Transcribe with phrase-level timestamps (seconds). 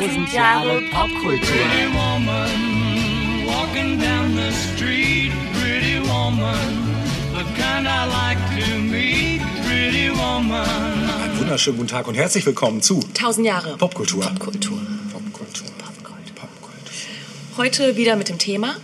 [0.00, 1.40] Tausend Jahre Popkultur.
[1.40, 6.96] Pretty woman, walking down the street, pretty woman,
[7.34, 10.64] the kind I like to meet, pretty woman.
[11.22, 14.22] Einen wunderschönen guten Tag und herzlich willkommen zu Tausend Jahre Popkultur.
[14.22, 14.78] Popkultur.
[15.12, 15.66] Popkultur.
[15.76, 16.34] Popkult.
[16.34, 17.58] Popkultur.
[17.58, 18.76] Heute wieder mit dem Thema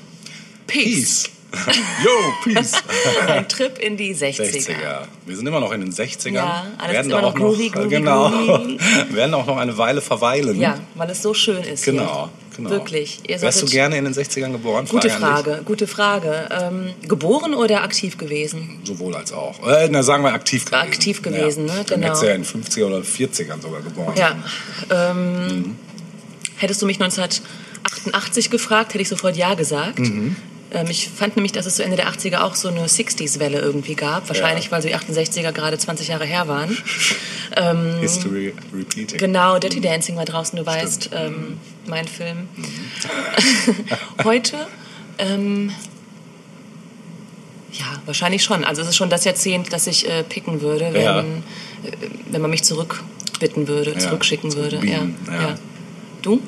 [0.66, 0.84] Peace.
[0.84, 1.35] Peace.
[2.04, 2.10] Yo,
[2.54, 2.72] Peace.
[3.26, 4.42] Ein Trip in die 60er.
[4.52, 5.00] 60er.
[5.26, 6.30] Wir sind immer noch in den 60ern.
[6.32, 8.78] Ja, alles werden immer auch noch groovy, groovy, genau, groovy.
[9.10, 10.60] werden auch noch eine Weile verweilen.
[10.60, 11.84] Ja, weil es so schön ist.
[11.84, 12.56] Genau, hier.
[12.56, 12.70] genau.
[12.70, 13.20] Wirklich.
[13.26, 14.86] Ihr Wärst du gerne in den 60ern geboren?
[14.88, 15.50] Gute Frage.
[15.50, 16.48] Frage, gute Frage.
[16.50, 18.80] Ähm, geboren oder aktiv gewesen?
[18.84, 19.66] Sowohl als auch.
[19.66, 20.80] Äh, na, sagen wir aktiv gewesen.
[20.86, 21.74] Aktiv gewesen, ja.
[21.74, 21.84] ne?
[21.86, 22.06] Dann Genau.
[22.08, 24.14] hättest du ja in den 50er oder 40ern sogar geboren.
[24.16, 24.36] Ja.
[24.90, 25.76] Ähm, Mhm.
[26.58, 29.98] Hättest du mich 1988 gefragt, hätte ich sofort Ja gesagt.
[29.98, 30.36] Mhm.
[30.72, 33.94] Ähm, ich fand nämlich, dass es zu Ende der 80er auch so eine 60s-Welle irgendwie
[33.94, 34.28] gab.
[34.28, 34.70] Wahrscheinlich, Ja.
[34.72, 36.76] weil so die 68er gerade 20 Jahre her waren.
[38.00, 39.18] History repeating.
[39.18, 42.48] Genau, Dirty Dancing war draußen, du weißt, ähm, mein Film.
[44.24, 44.66] Heute,
[45.18, 45.70] ähm,
[47.72, 48.64] ja, wahrscheinlich schon.
[48.64, 51.20] Also es ist schon das Jahrzehnt, das ich äh, picken würde, wenn, Ja.
[51.20, 51.24] äh,
[52.30, 54.80] wenn man mich zurückbitten würde, Ja, zurückschicken würde.
[56.22, 56.40] Du?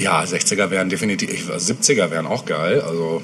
[0.00, 3.22] Ja, 60er wären definitiv, ich- 70er wären auch geil, also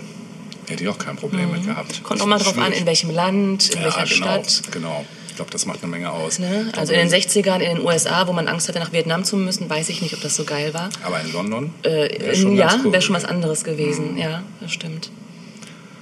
[0.68, 2.00] hätte ich auch kein Problem mit gehabt.
[2.00, 2.04] Mhm.
[2.04, 4.62] Kommt auch mal drauf an, in welchem Land, in ja, welcher genau, Stadt.
[4.72, 6.38] Genau, ich glaube, das macht eine Menge aus.
[6.38, 6.72] Ne?
[6.76, 9.68] Also in den 60ern in den USA, wo man Angst hatte, nach Vietnam zu müssen,
[9.70, 10.88] weiß ich nicht, ob das so geil war.
[11.04, 14.16] Aber in London Äh, wär schon ja, cool wäre schon was anderes gewesen.
[14.18, 15.10] Ja, das stimmt.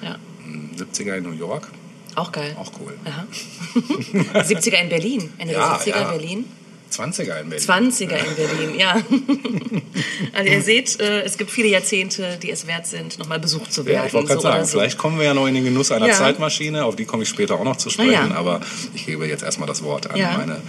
[0.02, 0.17] Ja,
[0.78, 1.69] 70er in New York,
[2.14, 2.56] auch geil.
[2.58, 2.95] auch cool.
[3.05, 3.27] Aha.
[4.41, 6.11] 70er in Berlin, Ende Ja, der 70er ja.
[6.11, 6.45] Berlin.
[6.98, 7.67] 20er in Berlin.
[7.69, 8.97] 20er in Berlin, ja.
[10.33, 13.84] Also ihr seht, äh, es gibt viele Jahrzehnte, die es wert sind, nochmal besucht zu
[13.86, 13.97] werden.
[14.03, 14.78] Ja, ich wollte gerade so sagen, so.
[14.78, 16.14] vielleicht kommen wir ja noch in den Genuss einer Ja.
[16.14, 18.31] Zeitmaschine, auf die komme ich später auch noch zu sprechen, ja.
[18.34, 18.61] aber
[18.95, 20.36] ich gebe jetzt erstmal das Wort an Ja.
[20.36, 20.61] meine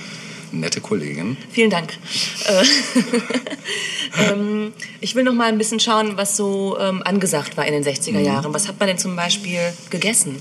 [0.51, 1.35] nette Kollegin.
[1.51, 1.93] Vielen Dank.
[2.47, 2.63] Äh,
[4.31, 7.83] ähm, ich will noch mal ein bisschen schauen, was so ähm, angesagt war in den
[7.83, 8.25] 60er Mhm.
[8.25, 8.53] Jahren.
[8.53, 10.37] Was hat man denn zum Beispiel gegessen?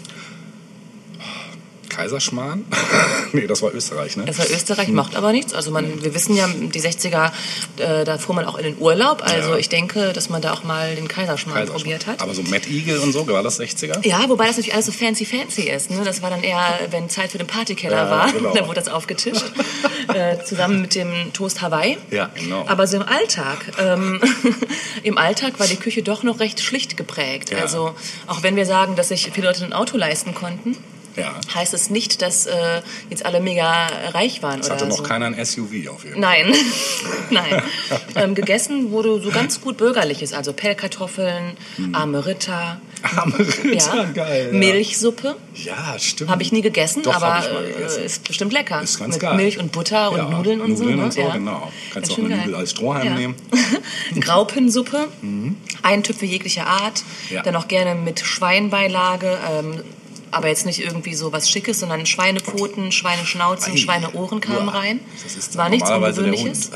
[1.91, 2.65] Kaiserschmarrn?
[3.33, 4.25] nee, das war Österreich, ne?
[4.25, 5.55] Das war Österreich, macht aber nichts.
[5.55, 7.31] Also man, wir wissen ja, die 60er,
[7.79, 9.23] äh, da fuhr man auch in den Urlaub.
[9.23, 9.57] Also Ja.
[9.57, 11.83] ich denke, dass man da auch mal den Kaiserschmarrn, Kaiserschmarrn.
[11.83, 12.21] probiert hat.
[12.21, 14.07] Aber so Mad Eagle und so, war das 60er?
[14.07, 15.91] Ja, wobei das natürlich alles so fancy fancy ist.
[15.91, 16.03] Ne?
[16.05, 18.53] Das war dann eher, wenn Zeit für den Partykeller Ja, war, genau.
[18.55, 19.45] dann wurde das aufgetischt.
[20.15, 21.99] äh, zusammen mit dem Toast Hawaii.
[22.11, 22.65] Ja, genau.
[22.67, 24.21] Aber so im Alltag, ähm,
[25.03, 27.51] im Alltag war die Küche doch noch recht schlicht geprägt.
[27.51, 27.59] Ja.
[27.59, 27.95] Also
[28.27, 30.77] auch wenn wir sagen, dass sich viele Leute ein Auto leisten konnten,
[31.17, 31.35] Ja.
[31.55, 35.03] heißt es nicht, dass äh, jetzt alle mega reich waren Es hatte noch so.
[35.03, 36.45] keiner ein SUV auf jeden Fall.
[36.45, 36.55] Nein,
[37.31, 37.63] nein.
[38.17, 41.57] Ähm, gegessen wurde so ganz gut bürgerliches, also Pellkartoffeln,
[41.93, 42.81] arme Ritter,
[43.17, 44.49] Arme Ritter, ja, geil.
[44.51, 44.59] Ja.
[44.59, 45.37] Milchsuppe.
[45.55, 46.31] Ja, stimmt.
[46.31, 48.01] Habe ich nie gegessen, Doch, aber mal gegessen.
[48.01, 48.81] äh, ist bestimmt lecker.
[48.81, 49.35] Ist ganz Mit geil.
[49.37, 50.85] Milch und Butter und Nudeln und so.
[50.85, 51.05] Nudeln ne?
[51.05, 51.33] und so, ja.
[51.35, 51.71] genau.
[51.93, 52.37] Kannst du auch eine.
[52.39, 53.35] Nudel als Strohhalm nehmen.
[54.21, 55.09] Graupensuppe,
[55.83, 57.43] Eintöpfe jeglicher Art, Ja.
[57.43, 59.37] dann auch gerne mit Schweinbeilage.
[59.53, 59.83] Ähm,
[60.35, 63.77] aber jetzt nicht irgendwie so was Schickes, sondern Schweinepfoten, Schweineschnauzen, Ei.
[63.77, 64.75] Schweineohren kamen Uah.
[64.79, 65.01] rein.
[65.23, 66.71] Das ist War nichts Ungewöhnliches.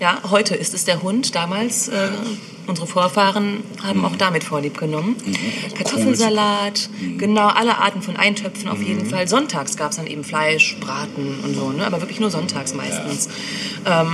[0.00, 1.34] Ja, heute ist es der Hund.
[1.36, 2.08] Damals, äh,
[2.66, 4.04] unsere Vorfahren haben Mhm.
[4.06, 5.16] auch damit Vorlieb genommen.
[5.76, 7.18] Kartoffelsalat, Mhm.
[7.18, 9.28] genau, alle Arten von Eintöpfen auf jeden Fall.
[9.28, 11.86] Sonntags gab es dann eben Fleisch, Braten und so, ne?
[11.86, 13.28] aber wirklich nur sonntags meistens.
[13.86, 14.12] Ähm,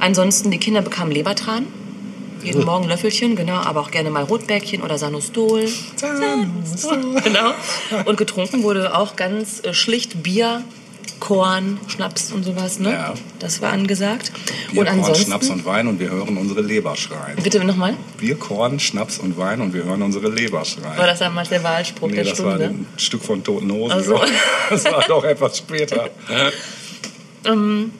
[0.00, 1.66] ansonsten, die Kinder bekamen Lebertran.
[2.42, 5.68] Jeden Morgen Löffelchen, genau, aber auch gerne mal Rotbäckchen oder Sanostol.
[6.00, 7.54] genau.
[8.04, 10.64] Und getrunken wurde auch ganz äh, schlicht Bier,
[11.20, 12.80] Korn, Schnaps und sowas.
[12.80, 12.92] Ne?
[12.92, 13.14] Ja.
[13.38, 14.32] Das war angesagt.
[14.72, 15.26] Bier, und Korn, ansonsten.
[15.26, 17.40] Schnaps und Wein und wir hören unsere Leber schreien.
[17.42, 17.94] Bitte nochmal.
[18.18, 20.98] Bier, Korn, Schnaps und Wein und wir hören unsere Leber schreien.
[20.98, 22.74] War das damals der Wahlspruch nee, der das war Stunde?
[22.74, 24.02] ein Stück von Toten Hosen.
[24.02, 24.20] So.
[24.70, 26.10] Das war doch etwas später.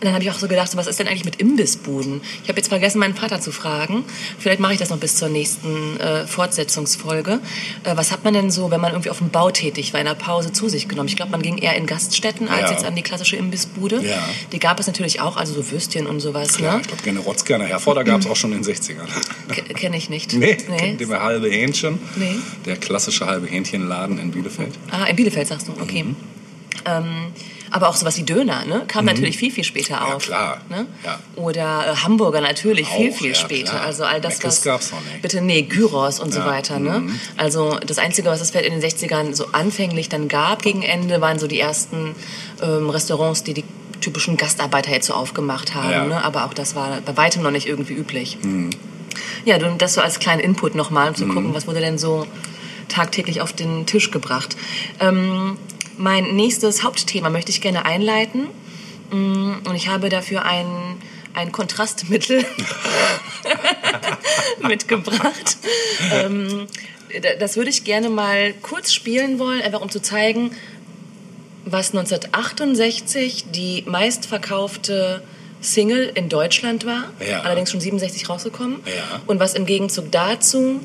[0.00, 2.20] Dann habe ich auch so gedacht, so, was ist denn eigentlich mit Imbissbuden?
[2.42, 4.04] Ich habe jetzt vergessen, meinen Vater zu fragen.
[4.38, 7.40] Vielleicht mache ich das noch bis zur nächsten äh, Fortsetzungsfolge.
[7.84, 10.06] Äh, was hat man denn so, wenn man irgendwie auf dem Bau tätig war, in
[10.06, 11.08] der Pause zu sich genommen?
[11.08, 12.70] Ich glaube, man ging eher in Gaststätten als Ja.
[12.72, 14.02] jetzt an die klassische Imbissbude.
[14.04, 14.18] Ja.
[14.52, 16.58] Die gab es natürlich auch, also so Würstchen und sowas.
[16.58, 16.80] Ja, Ne?
[16.82, 19.06] ich glaube, Generotzkerner Herforder gab es auch schon in den 60ern.
[19.74, 20.32] Kenne ich nicht.
[20.34, 20.58] Nee,
[20.98, 21.98] ihr mal halbe Hähnchen?
[22.16, 22.36] Nee.
[22.66, 24.74] Der klassische halbe Hähnchenladen in Bielefeld.
[24.90, 26.02] Ah, in Bielefeld sagst du, okay.
[26.04, 26.16] Mhm.
[26.84, 27.06] Ähm,
[27.70, 28.84] aber auch sowas wie Döner, ne?
[28.88, 30.22] Kam natürlich viel, viel später auf.
[30.24, 30.60] klar.
[30.68, 30.86] Ne?
[31.04, 31.18] Ja.
[31.36, 33.70] Oder äh, Hamburger natürlich viel, Auch, viel ja, später.
[33.72, 33.82] klar.
[33.84, 34.62] Also all das, was...
[34.62, 35.22] gab's noch nicht.
[35.22, 36.50] Bitte, nee, Gyros und so Ja, Mhm.
[36.50, 37.02] weiter, ne?
[37.36, 41.20] Also das Einzige, was es vielleicht in den 60ern so anfänglich dann gab, gegen Ende,
[41.20, 42.14] waren so die ersten
[42.62, 43.64] ähm, Restaurants, die die
[44.00, 45.90] typischen Gastarbeiter jetzt so aufgemacht haben.
[45.90, 46.02] Ja.
[46.04, 46.08] Mhm.
[46.10, 46.24] Ne?
[46.24, 48.38] Aber auch das war bei weitem noch nicht irgendwie üblich.
[49.44, 52.26] Ja, du, das so als kleinen Input nochmal, um zu gucken, was wurde denn so
[52.88, 54.56] tagtäglich auf den Tisch gebracht.
[55.00, 55.56] Ähm,
[55.98, 58.46] mein nächstes Hauptthema möchte ich gerne einleiten.
[59.10, 61.00] Mm, Und ich habe dafür einen,
[61.34, 62.44] ein Kontrastmittel
[64.60, 65.56] mitgebracht.
[66.12, 66.66] Ähm,
[67.22, 70.50] da- das würde ich gerne mal kurz spielen wollen, einfach um zu zeigen,
[71.64, 75.22] was 1968 die meistverkaufte
[75.60, 77.40] Single in Deutschland war, Ja.
[77.40, 79.20] allerdings schon 67 rausgekommen, Ja.
[79.26, 80.80] und was im Gegenzug dazu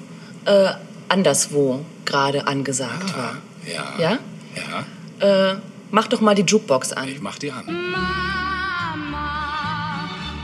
[0.46, 0.70] äh,
[1.08, 3.38] anderswo gerade angesagt war.
[3.68, 3.94] Ja.
[4.00, 4.12] Ja?
[4.56, 4.86] Ja.
[5.22, 5.56] Äh,
[5.92, 7.08] mach doch mal die Jukebox an.
[7.08, 7.64] Ich mach die an.
[7.66, 8.10] Mama,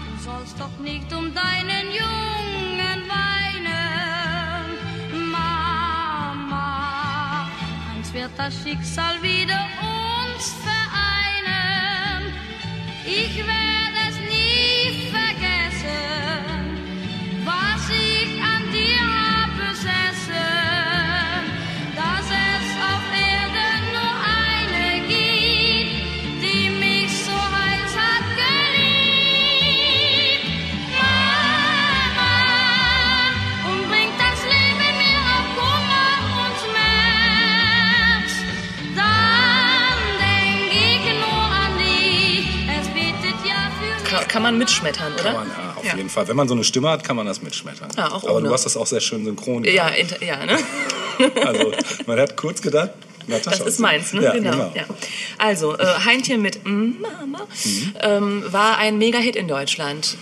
[0.06, 4.78] du sollst doch nicht um deinen Jungen weinen.
[5.32, 6.68] Mama,
[7.96, 9.17] einst wird das Schicksal
[44.38, 45.24] Kann, man mitschmettern, oder?
[45.24, 46.28] Kann man, ja, auf jeden Fall.
[46.28, 47.90] Wenn man so eine Stimme hat, kann man das mitschmettern.
[47.98, 48.48] Ja, auch Aber ohne.
[48.48, 49.92] du hast das auch sehr schön synchron Ja,
[50.22, 50.58] ja, ne?
[51.46, 51.72] Also,
[52.06, 52.92] man hat kurz gedacht,
[53.28, 53.58] Natascha.
[53.58, 54.24] Das ist meins, ne?
[54.24, 54.52] Ja, genau.
[54.52, 54.72] genau.
[54.76, 54.84] Ja.
[55.38, 57.48] Also, äh, Heintje mit Mama
[58.02, 60.18] ähm, war ein Mega-Hit in Deutschland.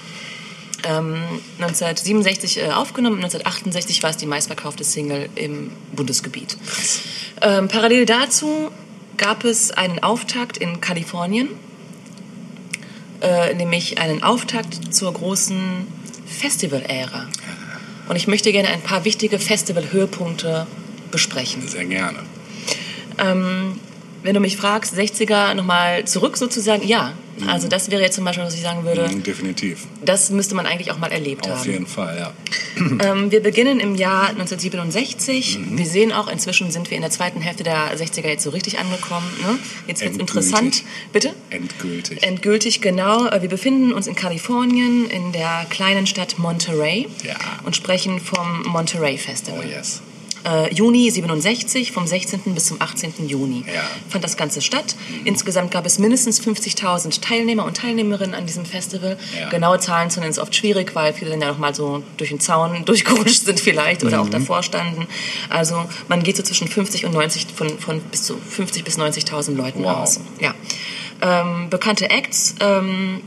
[0.83, 1.21] Ähm,
[1.59, 6.57] 1967 äh, aufgenommen, 1968 war es die meistverkaufte Single im Bundesgebiet.
[7.41, 8.71] Ähm, parallel dazu
[9.17, 11.49] gab es einen Auftakt in Kalifornien,
[13.21, 15.87] äh, nämlich einen Auftakt zur großen
[16.25, 17.27] Festival-Ära.
[18.07, 20.67] Und ich möchte gerne ein paar wichtige Festival-Höhepunkte
[21.11, 21.67] besprechen.
[21.67, 22.19] Sehr gerne.
[23.17, 23.79] Ähm,
[24.23, 27.13] wenn du mich fragst, 60er nochmal zurück sozusagen, ja.
[27.47, 29.85] Also das wäre jetzt zum Beispiel, was ich sagen würde, Mhm, definitiv.
[30.03, 31.69] das müsste man eigentlich auch mal erlebt Auf haben.
[31.71, 32.33] jeden Fall, ja.
[33.05, 35.59] Ähm, wir beginnen im Jahr 1967.
[35.59, 35.77] Mhm.
[35.77, 38.79] Wir sehen auch, inzwischen sind wir in der zweiten Hälfte der 60er jetzt so richtig
[38.79, 39.25] angekommen.
[39.41, 39.57] Ne?
[39.87, 40.83] Jetzt wird es interessant.
[41.13, 41.33] Bitte?
[41.49, 42.21] Endgültig.
[42.23, 43.27] Endgültig, genau.
[43.27, 47.35] Äh, Wir befinden uns in Kalifornien, in der kleinen Stadt Monterey Ja.
[47.63, 49.61] und sprechen vom Monterey Festival.
[49.63, 50.01] oh yes.
[50.45, 52.53] Äh, Juni 67, vom 16.
[52.53, 53.27] bis zum 18.
[53.27, 53.81] Juni Ja.
[54.09, 54.95] fand das Ganze statt.
[55.23, 59.17] Insgesamt gab es mindestens 50.000 Teilnehmer und Teilnehmerinnen an diesem Festival.
[59.39, 59.49] Ja.
[59.49, 62.29] Genaue Zahlen zu nennen ist oft schwierig, weil viele dann ja noch mal so durch
[62.29, 64.23] den Zaun durchgerutscht sind vielleicht oder Mhm.
[64.23, 65.07] auch davor standen.
[65.49, 69.55] Also man geht so zwischen 50 und 90 von, von bis zu 50 bis 90.000
[69.55, 69.97] Leuten Wow.
[69.97, 70.19] aus.
[70.39, 70.53] Ja.
[71.21, 73.21] Ähm, bekannte Acts ähm,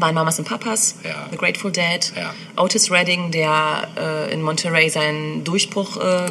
[0.00, 1.28] waren Mamas und Papas, Ja.
[1.30, 2.34] The Grateful Dead, Ja.
[2.56, 6.26] Otis Redding, der äh, in Monterey seinen Durchbruch äh,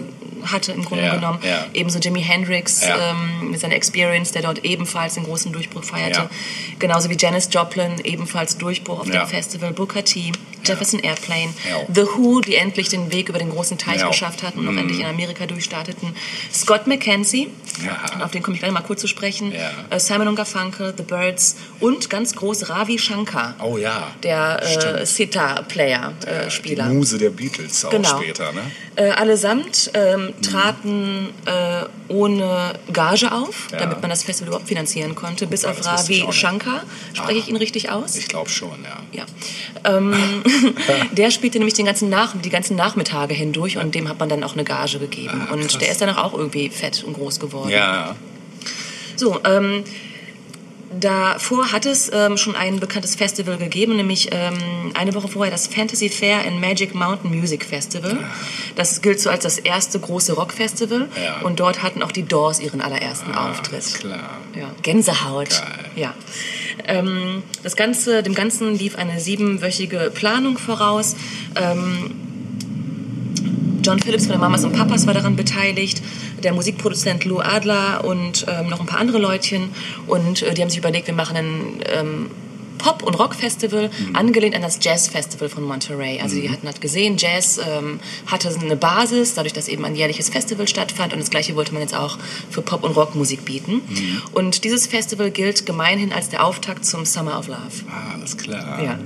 [0.46, 1.40] hatte im Grunde Ja, genommen.
[1.74, 6.30] Ebenso Jimi Hendrix ähm, mit seiner Experience, der dort ebenfalls den großen Durchbruch feierte.
[6.80, 9.74] Genauso wie Janis Joplin, ebenfalls Durchbruch auf dem Festival.
[9.74, 10.31] Booker T,
[10.64, 11.50] Jefferson Airplane.
[11.94, 14.04] The Who, die endlich den Weg über den großen Teich.
[14.04, 14.08] Mhm.
[14.08, 16.16] geschafft hatten und auch endlich in Amerika durchstarteten.
[16.54, 17.50] Scott McKenzie,
[18.22, 19.52] auf den komme ich gleich mal kurz zu sprechen.
[19.90, 23.56] Äh, Simon und Garfunkel, The Birds und ganz groß Ravi Shankar.
[23.59, 24.12] Oh ja.
[24.24, 25.07] Der äh, Stimmt.
[25.07, 26.86] Sitar-Player, Die äh, Spieler.
[26.86, 28.18] Muse der Beatles auch Genau.
[28.21, 28.62] später, ne?
[28.95, 33.80] Äh, allesamt ähm, traten äh, ohne Gage auf, Ja.
[33.80, 35.48] damit man das Festival überhaupt finanzieren konnte.
[35.48, 36.26] Bis Ja, auf Ravi.
[36.31, 36.83] Shankar.
[37.14, 37.49] Spreche ich Ah.
[37.49, 38.16] ihn richtig aus?
[38.16, 38.78] Ich glaube schon,
[39.14, 39.23] ja.
[39.83, 39.97] ja.
[39.97, 40.14] Ähm,
[41.11, 44.44] der spielte nämlich den ganzen Nach die ganzen Nachmittage hindurch und dem hat man dann
[44.44, 45.47] auch eine Gage gegeben.
[45.49, 47.69] Ah, und der ist danach auch irgendwie fett und groß geworden.
[47.69, 48.16] Ja,
[49.16, 49.83] So, ähm,
[51.00, 55.68] davor hat es ähm, schon ein bekanntes Festival gegeben, nämlich ähm, eine Woche vorher das
[55.68, 58.18] Fantasy Fair and Magic Mountain Music Festival.
[58.76, 61.42] Das gilt so als das erste große Rockfestival Ja.
[61.42, 63.84] und dort hatten auch die Doors ihren allerersten ah, Auftritt.
[63.96, 64.38] klar.
[64.56, 65.50] Ja, Gänsehaut.
[65.50, 65.86] Geil.
[65.96, 66.14] Ja.
[66.88, 71.16] Ähm, das Ganze, dem Ganzen lief eine siebenwöchige Planung voraus.
[71.56, 72.12] Ähm,
[73.84, 76.02] John Phillips von den Mamas und Papas war daran beteiligt,
[76.44, 79.70] der Musikproduzent Lou Adler und ähm, noch ein paar andere Leutchen.
[80.08, 82.32] Und äh, die haben sich überlegt, wir machen ein ähm,
[82.78, 86.22] Pop- und Rock-Festival, angelehnt an das Jazz-Festival von Monterey.
[86.22, 90.30] Also die hatten halt gesehen, Jazz ähm, hatte eine Basis, dadurch, dass eben ein jährliches
[90.30, 91.14] Festival stattfand.
[91.14, 92.18] Und das Gleiche wollte man jetzt auch
[92.50, 93.82] für Pop- und Rockmusik bieten.
[94.32, 97.58] Und dieses Festival gilt gemeinhin als der Auftakt zum Summer of Love.
[97.90, 98.84] Ah, alles klar.
[98.84, 99.00] Ja.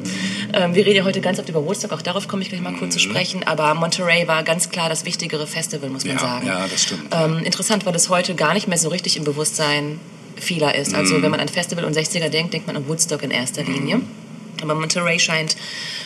[0.53, 2.74] Ähm, wir reden ja heute ganz oft über Woodstock, auch darauf komme ich gleich mal
[2.74, 3.43] kurz zu sprechen.
[3.43, 6.48] Aber Monterey war ganz klar das wichtigere Festival, muss man Ja, sagen.
[6.48, 7.03] ja, das stimmt.
[7.12, 10.00] Ähm, interessant, weil das heute gar nicht mehr so richtig im Bewusstsein
[10.36, 10.96] vieler ist.
[10.96, 11.24] Also Mhm.
[11.24, 14.01] wenn man an Festival und 60er denkt, denkt man an Woodstock in erster Linie.
[14.62, 15.56] Aber Monterey scheint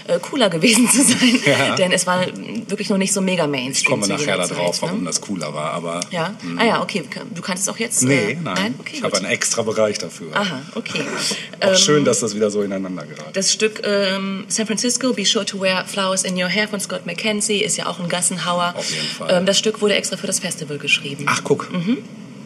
[0.07, 1.75] äh, cooler gewesen zu sein, Ja.
[1.75, 2.25] denn es war
[2.67, 3.74] wirklich noch nicht so mega Mainstream.
[3.74, 4.88] Ich komme nachher jener da drauf, ne?
[4.88, 6.35] warum das cooler war, aber Ja?
[6.57, 7.03] Ah ja, okay.
[7.33, 8.03] Du kannst es auch jetzt?
[8.03, 8.75] nee, äh, nein.
[8.79, 10.35] Okay, ich habe einen extra Bereich dafür.
[10.35, 11.01] Aha, okay.
[11.62, 13.31] Auch Ähm, schön, dass das wieder so ineinander geraten.
[13.33, 17.05] Das Stück ähm, San Francisco, Be Sure to Wear Flowers in Your Hair von Scott
[17.05, 18.74] McKenzie ist ja auch ein Gassenhauer.
[18.77, 19.27] Auf jeden Fall.
[19.33, 21.25] Ähm, das Stück wurde extra für das Festival geschrieben.
[21.27, 21.71] Ach, guck.
[21.74, 21.97] Mhm.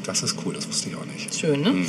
[0.05, 1.35] Das ist cool, das wusste ich auch nicht.
[1.37, 1.85] Schön, ne?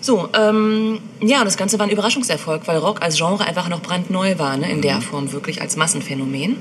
[0.00, 3.82] So, ähm, ja, und das Ganze war ein Überraschungserfolg, weil Rock als Genre einfach noch
[3.82, 4.82] brandneu war, ne, in Mhm.
[4.82, 6.56] der Form wirklich als Massenphänomen.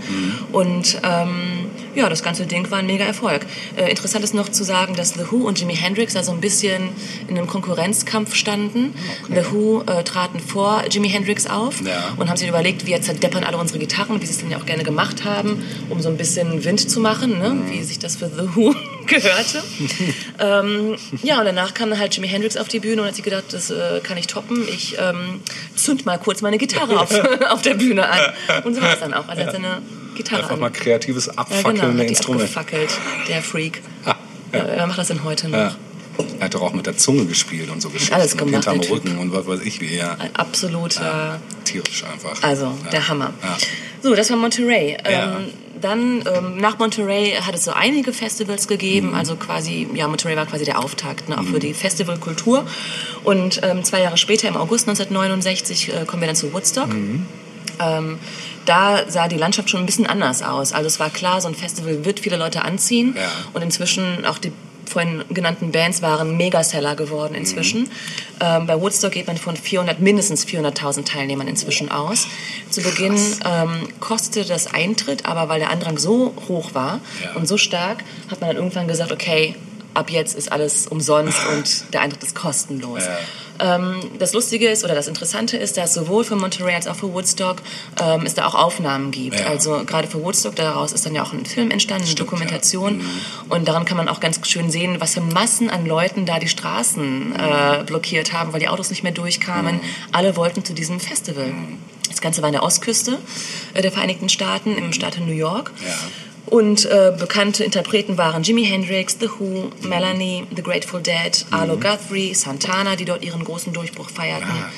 [0.51, 3.45] Und ähm, ja, das ganze Ding war ein mega Erfolg.
[3.77, 6.41] Äh, interessant ist noch zu sagen, dass The Who und Jimi Hendrix da so ein
[6.41, 6.89] bisschen
[7.27, 8.93] in einem Konkurrenzkampf standen.
[9.29, 12.13] The Who äh, traten vor Jimi Hendrix auf Ja.
[12.17, 14.65] und haben sich überlegt, wir zerdeppern alle unsere Gitarren, wie sie es dann ja auch
[14.65, 17.71] gerne gemacht haben, um so ein bisschen Wind zu machen, ne, Mhm.
[17.71, 18.75] wie sich das für The Who
[19.07, 19.63] gehörte.
[20.39, 23.23] ähm, ja, und danach kam dann halt Jimi Hendrix auf die Bühne und hat sich
[23.29, 24.67] gedacht, das äh, kann ich toppen.
[24.67, 25.41] Ich ähm,
[25.75, 27.11] zünd mal kurz meine Gitarre auf,
[27.49, 28.19] auf der Bühne an.
[28.63, 29.27] Und so war es dann auch.
[29.27, 29.81] Also er hat seine
[30.15, 30.59] Gitarre Einfach an.
[30.59, 32.45] mal kreatives ja, Abfackeln genau, der Instrumente.
[32.45, 32.89] abgefackelt,
[33.27, 33.81] der Freak.
[34.05, 34.15] Ah,
[34.53, 34.65] Ja.
[34.67, 35.57] Wer macht das denn heute noch?
[35.57, 35.75] Ja.
[36.39, 38.13] Er hat doch auch mit der Zunge gespielt und so Geschichten.
[38.15, 39.05] alles und gemacht, hinterm der Typ.
[39.05, 39.95] Rücken und was weiß ich wie.
[39.95, 40.17] Ja.
[40.19, 41.39] Ein absoluter...
[41.63, 42.43] Tierisch einfach.
[42.43, 42.89] Also, ja.
[42.91, 43.33] der Hammer.
[43.41, 43.57] Ja.
[44.01, 44.97] So, das war Monterey.
[45.09, 45.37] Ja.
[45.37, 48.69] Ähm, dann ähm, nach Monterey hat es so einige Festivals Mhm.
[48.69, 49.15] gegeben.
[49.15, 52.65] Also quasi, ja, Monterey war quasi der Auftakt, ne, auch für die Festivalkultur.
[53.23, 56.87] Und ähm, zwei Jahre später, im August 1969, äh, kommen wir dann zu Woodstock.
[56.89, 57.25] Mhm.
[57.79, 58.19] Ähm,
[58.65, 60.73] da sah die Landschaft schon ein bisschen anders aus.
[60.73, 63.15] Also es war klar, so ein Festival wird viele Leute anziehen.
[63.17, 63.31] Ja.
[63.53, 64.51] Und inzwischen auch die
[64.89, 67.89] vorhin genannten Bands waren Megaseller geworden inzwischen.
[68.41, 72.27] Ähm, bei Woodstock geht man von 400, mindestens 400.000 Teilnehmern inzwischen aus.
[72.69, 73.15] Zu Beginn
[73.45, 77.33] ähm, kostete das Eintritt, aber weil der Andrang so hoch war Ja.
[77.35, 79.55] und so stark, hat man dann irgendwann gesagt, okay,
[79.93, 83.03] ab jetzt ist alles umsonst und der Eintritt ist kostenlos.
[83.59, 87.13] Ähm, das Lustige ist oder das Interessante ist, dass sowohl für Monterey als auch für
[87.13, 87.57] Woodstock
[88.01, 89.39] ähm, es da auch Aufnahmen gibt.
[89.39, 89.47] Ja.
[89.47, 93.01] Also gerade für Woodstock daraus ist dann ja auch ein Film entstanden, eine Stimmt, Dokumentation.
[93.49, 96.47] Und daran kann man auch ganz schön sehen, was für Massen an Leuten da die
[96.47, 99.79] Straßen äh, blockiert haben, weil die Autos nicht mehr durchkamen.
[100.11, 101.51] Alle wollten zu diesem Festival.
[102.09, 103.17] Das Ganze war in der Ostküste
[103.73, 105.71] äh, der Vereinigten Staaten, im Staat New York.
[105.85, 105.93] Ja.
[106.45, 112.33] Und äh, bekannte Interpreten waren Jimi Hendrix, The Who, Melanie, The Grateful Dead, Arlo Guthrie,
[112.33, 114.69] Santana, die dort ihren großen Durchbruch feierten, Ah.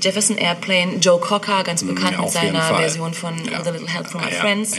[0.00, 2.62] Jefferson Airplane, Joe Cocker, ganz bekannt ja, mit seiner.
[2.62, 3.58] Version von Ja.
[3.58, 4.76] With a Little Help from My Ja, Friends.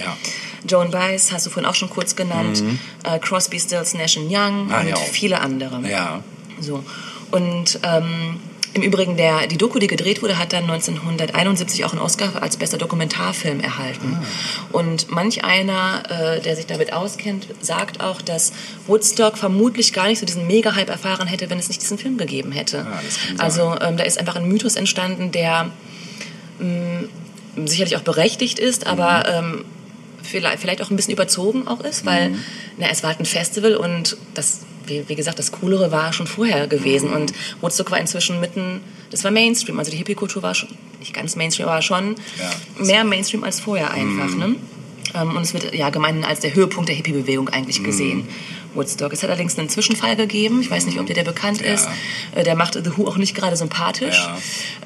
[0.68, 2.64] Joan Baez hast du vorhin auch schon kurz genannt,
[3.04, 5.82] äh, Crosby, Stills, Nash Young Ah, und viele andere.
[5.88, 6.24] Ja.
[6.60, 6.84] So.
[7.32, 8.40] Und ähm,
[8.74, 12.58] im Übrigen, der, die Doku, die gedreht wurde, hat dann 1971 auch einen Oscar als
[12.58, 14.20] bester Dokumentarfilm erhalten.
[14.72, 18.54] Und manch einer, äh, der sich damit auskennt, sagt auch, dass
[18.86, 22.52] Woodstock vermutlich gar nicht so diesen Mega-Hype erfahren hätte, wenn es nicht diesen Film gegeben
[22.52, 22.86] hätte.
[22.88, 23.00] Ah,
[23.40, 25.72] also ähm, da ist einfach ein Mythos entstanden, der
[26.60, 27.06] mh,
[27.66, 29.66] sicherlich auch berechtigt ist, aber ähm,
[30.22, 32.36] vielleicht, vielleicht auch ein bisschen überzogen auch ist, weil
[32.78, 36.28] na, es war halt ein Festival und das, wie, wie gesagt, das Coolere war schon
[36.28, 38.82] vorher gewesen und Woodstock war inzwischen mitten,
[39.12, 40.70] das war Mainstream, also die Hippie-Kultur war schon,
[41.00, 42.84] nicht ganz Mainstream, aber schon Ja.
[42.86, 44.56] mehr Mainstream als vorher einfach, ne?
[45.16, 48.28] Ähm, Und es wird ja gemeinhin als der Höhepunkt der Hippie-Bewegung eigentlich gesehen.
[48.74, 49.14] Woodstock.
[49.14, 50.62] Es hat allerdings einen Zwischenfall gegeben.
[50.62, 51.74] Ich weiß nicht, ob dir der bekannt Ja.
[51.74, 51.88] ist.
[52.36, 54.28] Äh, Der macht The Who auch nicht gerade sympathisch.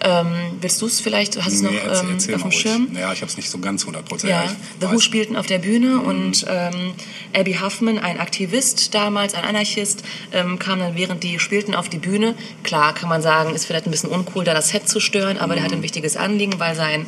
[0.03, 0.21] Ja.
[0.21, 0.27] Ähm,
[0.61, 1.37] willst du es vielleicht?
[1.37, 2.55] Hast du es noch Nee, ähm, auf dem ruhig.
[2.59, 2.87] Schirm?
[2.97, 4.27] Ja, ich habe es nicht so ganz 100%.
[4.29, 6.93] Ja, ich The Who spielten auf der Bühne und ähm,
[7.35, 11.97] Abby Huffman, ein Aktivist damals, ein Anarchist, ähm, kam dann während die spielten auf die
[11.99, 12.35] Bühne.
[12.63, 15.55] Klar kann man sagen, ist vielleicht ein bisschen uncool, da das Set zu stören, aber
[15.55, 17.05] der hatte ein wichtiges Anliegen, weil sein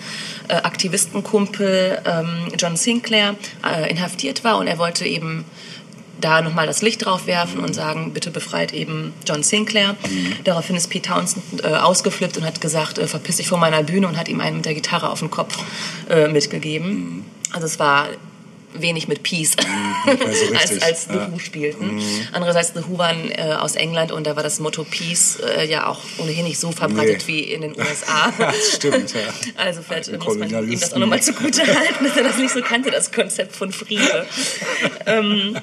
[0.48, 5.46] äh, Aktivistenkumpel ähm, John Sinclair äh, inhaftiert war und er wollte eben
[6.26, 9.96] da nochmal das Licht drauf werfen und sagen, bitte befreit eben John Sinclair.
[10.44, 14.08] Daraufhin ist Pete Townsend äh, ausgeflippt und hat gesagt, äh, verpiss dich von meiner Bühne
[14.08, 15.56] und hat ihm einen mit der Gitarre auf den Kopf
[16.10, 17.26] äh, mitgegeben.
[17.54, 18.08] Also es war
[18.74, 19.56] wenig mit Peace,
[20.06, 21.32] mehr so als, als The ja.
[21.32, 22.02] Who spielten.
[22.34, 25.86] Andererseits, The Who waren äh, aus England und da war das Motto Peace äh, ja
[25.86, 27.34] auch ohnehin nicht so verbreitet Nee.
[27.34, 28.34] wie in den USA.
[28.38, 29.22] Das stimmt, ja.
[29.58, 32.52] Also vielleicht Alten muss man ihm das auch nochmal zugute halten, dass er das nicht
[32.52, 34.26] so kannte, das Konzept von Friede.
[35.06, 35.56] ähm,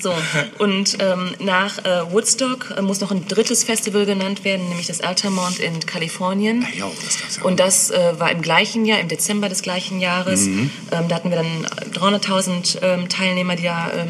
[0.00, 0.12] so,
[0.58, 5.00] und ähm, nach äh, Woodstock äh, muss noch ein drittes Festival genannt werden, nämlich das
[5.00, 6.66] Altamont in Kalifornien.
[6.76, 7.46] Ja, das gab's ja auch.
[7.46, 10.42] Und das äh, war im gleichen Jahr, im Dezember des gleichen Jahres.
[10.46, 10.70] Mhm.
[10.92, 14.08] Ähm, da hatten wir dann 300.000 ähm, Teilnehmer, die da ähm,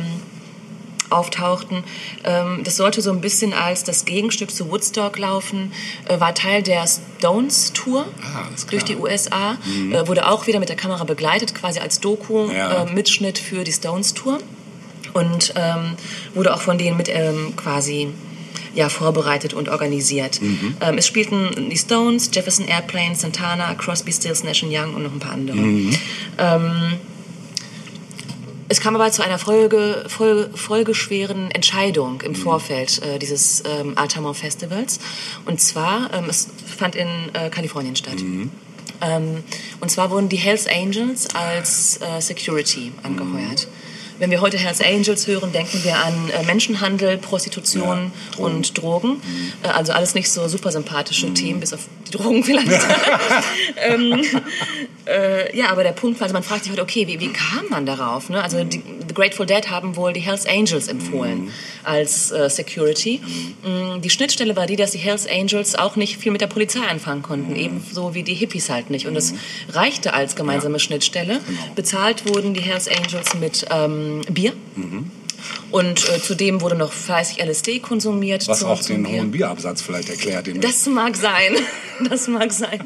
[1.11, 1.85] auftauchten.
[2.25, 5.73] Ähm, das sollte so ein bisschen als das Gegenstück zu Woodstock laufen,
[6.09, 9.57] äh, war Teil der Stones Tour Ah, durch die USA,
[9.93, 12.85] äh, wurde auch wieder mit der Kamera begleitet, quasi als Doku, Ja.
[12.85, 14.39] äh, für die Stones Tour
[15.13, 15.97] und ähm,
[16.35, 18.09] wurde auch von denen mit ähm, quasi
[18.75, 20.41] ja, vorbereitet und organisiert.
[20.41, 20.77] Mhm.
[20.81, 25.19] Ähm, es spielten die Stones, Jefferson Airplane, Santana, Crosby, Stills, Nash Young und noch ein
[25.19, 25.57] paar andere.
[25.57, 25.97] Mhm.
[26.39, 26.93] Ähm,
[28.69, 32.27] es kam aber zu einer Folge, Folge, folgeschweren Entscheidung Mhm.
[32.27, 35.01] im Vorfeld äh, dieses ähm, Altamont Festivals.
[35.45, 36.47] Und zwar, ähm, es
[36.79, 38.21] fand in äh, Kalifornien statt.
[38.21, 38.51] Mhm.
[39.01, 39.43] Ähm,
[39.81, 43.67] und zwar wurden die Hells Angels als äh, Security angeheuert.
[44.21, 48.55] Wenn wir heute Hells Angels hören, denken wir an äh, Menschenhandel, Prostitution Ja, Drogen.
[48.55, 49.23] und Drogen.
[49.63, 52.69] Äh, also alles nicht so super sympathische Themen, bis auf die Drogen vielleicht.
[53.79, 54.23] ähm,
[55.07, 57.65] äh, ja, aber der Punkt war, also man fragt sich heute, okay, wie, wie kam
[57.71, 58.29] man darauf?
[58.29, 58.43] Ne?
[58.43, 61.51] Also die, The Grateful Dead haben wohl die Hells Angels empfohlen
[61.83, 63.21] als äh, Security.
[63.65, 66.81] Mm, Die Schnittstelle war die, dass die Hells Angels auch nicht viel mit der Polizei
[66.81, 69.07] anfangen konnten, ebenso wie die Hippies halt nicht.
[69.07, 69.33] Und es
[69.71, 71.41] reichte als gemeinsame Schnittstelle.
[71.75, 74.53] Bezahlt wurden die Hells Angels mit ähm, Bier.
[75.71, 78.47] Und äh, zudem wurde noch fleißig LSD konsumiert.
[78.49, 79.13] Was zum- auch den Bier.
[79.21, 80.49] hohen Bierabsatz vielleicht erklärt.
[80.63, 81.55] Das mag sein.
[82.09, 82.81] Das mag sein.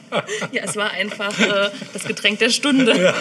[0.50, 3.14] Ja, es war einfach äh, das Getränk der Stunde.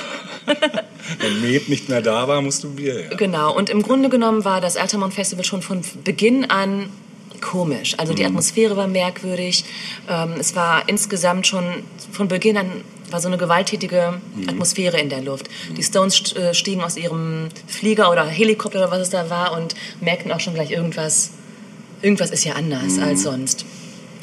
[1.19, 3.09] Wenn Met nicht mehr da war, musst du Bier her.
[3.15, 3.55] Genau.
[3.55, 6.89] Und im Grunde genommen war das Altamont Festival schon von Beginn an
[7.41, 7.93] komisch.
[7.99, 9.65] Also die Atmosphäre war merkwürdig.
[10.09, 11.63] Ähm, es war insgesamt schon
[12.11, 12.71] von Beginn an
[13.13, 15.47] war so eine gewalttätige Atmosphäre in der Luft.
[15.77, 19.53] Die Stones st- äh, stiegen aus ihrem Flieger oder Helikopter oder was es da war
[19.57, 21.31] und merkten auch schon gleich irgendwas.
[22.01, 23.65] Irgendwas ist ja anders als sonst.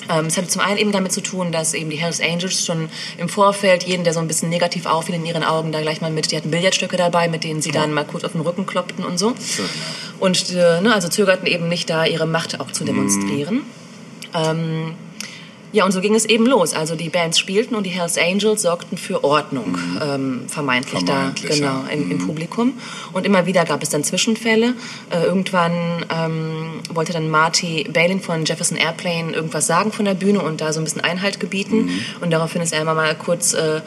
[0.09, 2.89] Ähm, es hatte zum einen eben damit zu tun, dass eben die Hells Angels schon
[3.17, 6.11] im Vorfeld jeden, der so ein bisschen negativ auffiel in ihren Augen, da gleich mal
[6.11, 9.05] mit, die hatten Billardstöcke dabei, mit denen sie dann mal kurz auf den Rücken kloppten
[9.05, 9.35] und so.
[10.19, 13.63] Und äh, ne, also zögerten eben nicht da, ihre Macht auch zu demonstrieren.
[14.35, 14.95] Ähm,
[15.73, 16.75] ja, und so ging es eben los.
[16.75, 21.55] Also die Bands spielten und die Hells Angels sorgten für Ordnung, ähm, vermeintlich, Vermeintlich, da,
[21.55, 21.89] genau, ja.
[21.93, 22.75] im, im Publikum.
[23.13, 24.75] Und immer wieder gab es dann Zwischenfälle.
[25.11, 30.41] Äh, irgendwann ähm, wollte dann Marty Balin von Jefferson Airplane irgendwas sagen von der Bühne
[30.41, 31.91] und da so ein bisschen Einhalt gebieten.
[32.21, 33.81] Und daraufhin ist er immer mal kurz äh,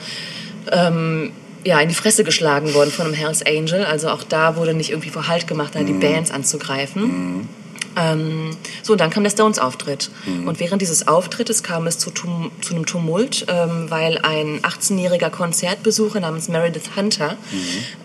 [0.71, 1.31] ähm,
[1.65, 3.85] ja, in die Fresse geschlagen worden von einem Hells Angel.
[3.85, 7.47] Also auch da wurde nicht irgendwie vor Halt gemacht, da die Bands anzugreifen.
[7.97, 10.09] Ähm, so, und dann kam der Stones-Auftritt.
[10.47, 15.29] Und während dieses Auftrittes kam es zu, Tum zu einem Tumult, ähm, weil ein 18-jähriger
[15.29, 17.37] Konzertbesucher namens Meredith Hunter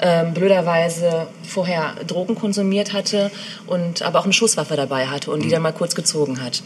[0.00, 3.30] ähm, blöderweise vorher Drogen konsumiert hatte
[3.66, 6.62] und aber auch eine Schusswaffe dabei hatte und die dann mal kurz gezogen hat.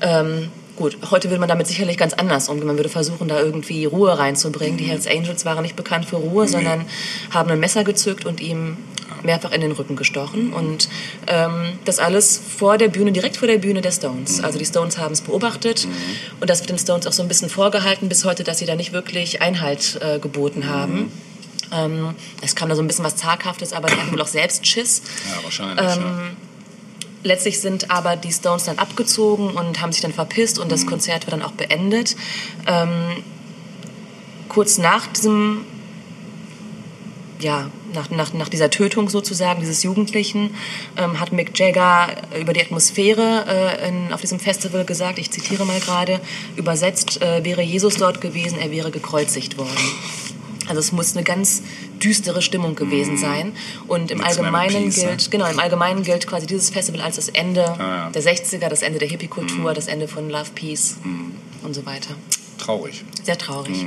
[0.00, 0.48] Ähm,
[0.80, 2.66] Gut, heute würde man damit sicherlich ganz anders umgehen.
[2.66, 4.78] Man würde versuchen, da irgendwie Ruhe reinzubringen.
[4.78, 6.86] Die Hells Angels waren nicht bekannt für Ruhe, sondern
[7.28, 8.78] haben ein Messer gezückt und ihm
[9.24, 10.52] mehrfach in den Rücken gestochen.
[10.52, 10.88] Und
[11.26, 14.42] ähm, das alles vor der Bühne, direkt vor der Bühne der Stones.
[14.42, 15.86] Also die Stones haben es beobachtet
[16.40, 18.74] und das wird den Stones auch so ein bisschen vorgehalten bis heute, dass sie da
[18.74, 21.12] nicht wirklich Einhalt äh, geboten haben.
[21.72, 24.66] Ähm, es kam da so ein bisschen was Zaghaftes, aber die hatten wohl auch selbst
[24.66, 25.02] Schiss.
[25.28, 25.86] Ja, wahrscheinlich.
[25.86, 26.30] ja.
[27.22, 31.26] Letztlich sind aber die Stones dann abgezogen und haben sich dann verpisst und das Konzert
[31.26, 32.16] war dann auch beendet.
[32.66, 33.22] Ähm,
[34.48, 35.66] kurz nach diesem,
[37.38, 40.54] ja, nach, nach, nach dieser Tötung sozusagen, dieses Jugendlichen,
[40.96, 45.64] ähm, hat Mick Jagger über die Atmosphäre äh, in, auf diesem Festival gesagt, ich zitiere
[45.64, 46.20] mal gerade,
[46.56, 49.70] übersetzt, äh, wäre Jesus dort gewesen, er wäre gekreuzigt worden.
[50.68, 51.62] Also es muss eine ganz
[52.00, 53.52] düstere Stimmung gewesen sein.
[53.88, 55.08] Und im Nichts Allgemeinen Peace, ne?
[55.08, 58.10] gilt, genau, im Allgemeinen gilt quasi dieses Festival als das Ende Ah, ja.
[58.10, 60.98] der 60er, das Ende der Hippie-Kultur, das Ende von Love, Peace
[61.62, 62.14] und so weiter.
[62.58, 63.04] Traurig.
[63.24, 63.84] Sehr traurig.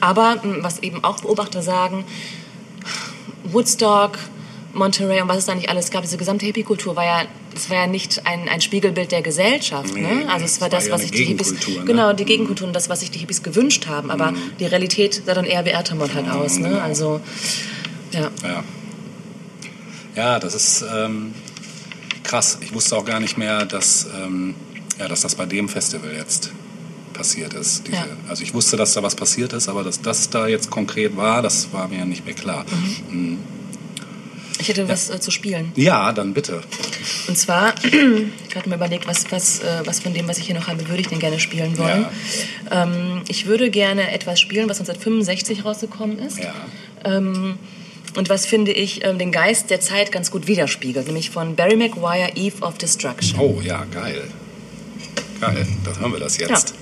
[0.00, 2.04] Aber m, was eben auch Beobachter sagen,
[3.44, 4.18] Woodstock,
[4.72, 7.22] Monterey und was es da nicht alles gab, diese gesamte Hippie-Kultur war ja,
[7.54, 9.92] es war ja nicht ein, ein Spiegelbild der Gesellschaft.
[9.94, 10.14] Nee, ne?
[10.14, 11.84] nee, Also es war war das, ja was sich die Hippies, ne?
[11.84, 14.10] genau, die Gegenkultur und das, was sich die Hippies gewünscht haben.
[14.10, 16.58] Aber die Realität sah dann eher wie Altamont halt aus.
[16.58, 16.68] Ne?
[16.70, 16.80] genau.
[16.80, 17.20] Also,
[18.12, 18.30] ja.
[18.42, 18.64] Ja.
[20.14, 21.34] Ja, das ist ähm,
[22.22, 22.58] krass.
[22.60, 24.54] Ich wusste auch gar nicht mehr, dass, ähm,
[24.98, 26.50] ja, dass das bei dem Festival jetzt
[27.22, 27.86] passiert ist.
[27.86, 28.06] Diese, Ja.
[28.28, 31.40] Also ich wusste, dass da was passiert ist, aber dass das da jetzt konkret war,
[31.40, 32.64] das war mir nicht mehr klar.
[33.10, 33.38] Mhm.
[34.58, 35.72] Ich hätte was äh, zu spielen.
[35.76, 36.62] Ja, dann bitte.
[37.28, 40.54] Und zwar, ich gerade mal überlegt, was, was, äh, was von dem, was ich hier
[40.56, 42.06] noch habe, würde ich denn gerne spielen wollen.
[42.70, 46.38] Ähm, ich würde gerne etwas spielen, was 1965 rausgekommen ist.
[46.38, 46.54] Ja.
[47.04, 47.56] Ähm,
[48.16, 51.76] und was finde ich ähm, den Geist der Zeit ganz gut widerspiegelt, nämlich von Barry
[51.76, 53.38] Maguire, Eve of Destruction.
[53.40, 54.28] Oh ja, geil.
[55.40, 56.50] Geil, dann hören wir das jetzt.
[56.50, 56.81] Eastern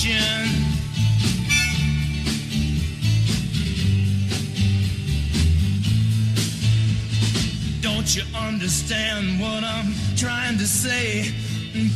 [0.00, 0.48] destruction.
[7.80, 11.32] Don't you understand what I'm trying to say?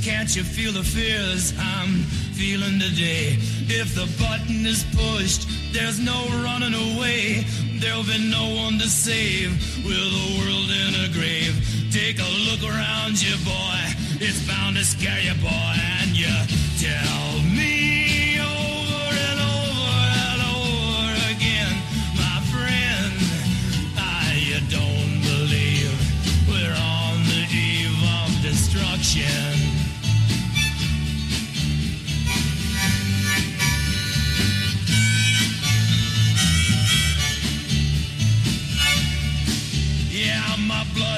[0.03, 2.03] Can't you feel the fears I'm
[2.35, 3.37] feeling today?
[3.69, 7.45] If the button is pushed, there's no running away.
[7.81, 9.51] There'll be no one to save
[9.85, 11.55] with the world in a grave.
[11.93, 13.81] Take a look around you, boy.
[14.21, 15.75] It's bound to scare you, boy.
[16.01, 16.33] And you
[16.79, 17.54] tell me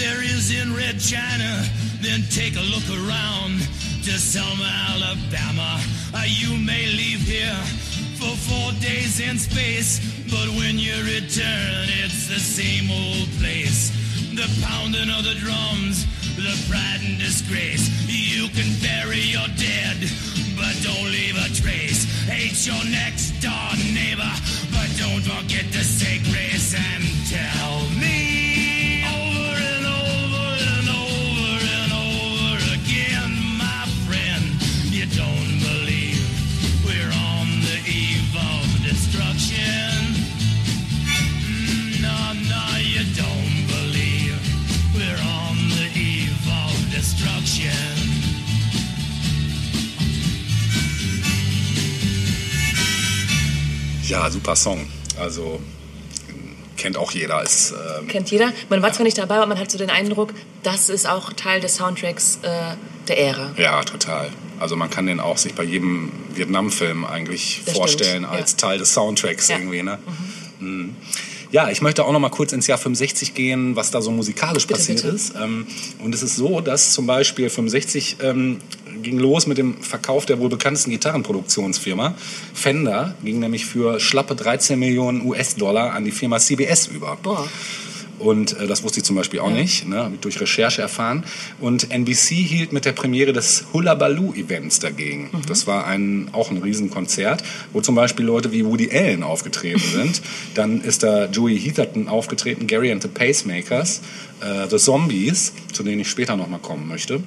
[0.00, 1.62] there is in Red China.
[2.00, 3.60] Then take a look around
[4.04, 5.80] to Selma, Alabama.
[6.14, 7.60] Uh, you may leave here
[8.16, 10.00] for four days in space,
[10.30, 13.92] but when you return, it's the same old place.
[14.32, 16.06] The pounding of the drums,
[16.42, 17.88] the pride and disgrace.
[18.08, 19.96] You can bury your dead,
[20.56, 22.08] but don't leave a trace.
[22.24, 24.32] Hate your next door neighbor,
[24.72, 27.99] but don't forget to say grace and tell me
[54.10, 54.86] Ja, super Song.
[55.20, 55.60] Also
[56.76, 58.52] kennt auch jeder als ähm, Kennt jeder.
[58.68, 61.60] Man war zwar nicht dabei, aber man hat so den Eindruck, das ist auch Teil
[61.60, 62.48] des Soundtracks äh,
[63.06, 63.52] der Ära.
[63.56, 64.30] Ja, total.
[64.58, 68.38] Also man kann den auch sich bei jedem Vietnam-Film eigentlich Das vorstellen stimmt, ja.
[68.40, 69.58] als Teil des Soundtracks Ja.
[69.58, 69.82] irgendwie.
[69.82, 69.98] Ne?
[70.58, 70.96] Mhm.
[71.52, 74.66] Ja, ich möchte auch noch mal kurz ins Jahr 65 gehen, was da so musikalisch
[74.66, 75.14] Bitte, passiert bitte.
[75.14, 75.34] ist.
[75.34, 75.66] Ähm,
[76.02, 78.58] und es ist so, dass zum Beispiel 65 ähm,
[79.02, 82.14] ging los mit dem Verkauf der wohl bekanntesten Gitarrenproduktionsfirma.
[82.54, 87.16] Fender ging nämlich für schlappe 13 Millionen US-Dollar an die Firma CBS über.
[87.22, 87.48] Boah.
[88.20, 91.24] Und äh, das wusste ich zum Beispiel auch nicht, ne, hab ich durch Recherche erfahren.
[91.58, 95.30] Und NBC hielt mit der Premiere des Hullabaloo-Events dagegen.
[95.48, 100.20] Das war ein, auch ein Riesenkonzert, wo zum Beispiel Leute wie Woody Allen aufgetreten sind.
[100.54, 104.02] Dann ist da Joey Heatherton aufgetreten, Gary and the Pacemakers,
[104.40, 107.22] äh, The Zombies, zu denen ich später nochmal kommen möchte.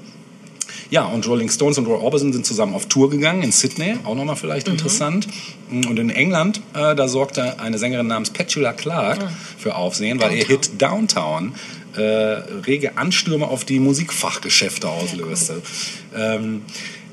[0.93, 4.13] Ja, und Rolling Stones und Roy Orbison sind zusammen auf Tour gegangen in Sydney, auch
[4.13, 5.27] nochmal vielleicht interessant.
[5.71, 9.27] Und in England, äh, da sorgte eine Sängerin namens Petula Clark
[9.57, 11.55] für Aufsehen, weil ihr Hit Downtown
[11.95, 15.63] äh, rege Anstürme auf die Musikfachgeschäfte auslöste.
[16.15, 16.61] Ähm,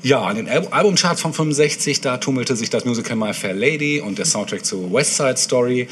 [0.03, 3.99] ja, in den Al Albumcharts von 65, da tummelte sich das Musical My Fair Lady
[3.99, 5.87] und der Soundtrack zu West Side Story.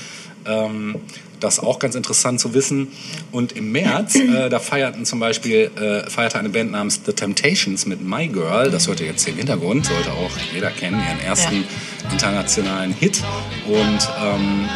[0.45, 0.95] Ähm,
[1.39, 2.89] das ist auch ganz interessant zu wissen.
[3.31, 7.85] Und im März, äh, da feierten zum Beispiel, äh, feierte eine Band namens The Temptations
[7.85, 11.19] mit My Girl, das hört ihr jetzt hier im Hintergrund, sollte auch jeder kennen, ihren
[11.19, 11.63] ersten
[12.11, 13.21] internationalen Hit.
[13.67, 14.69] Und ähm,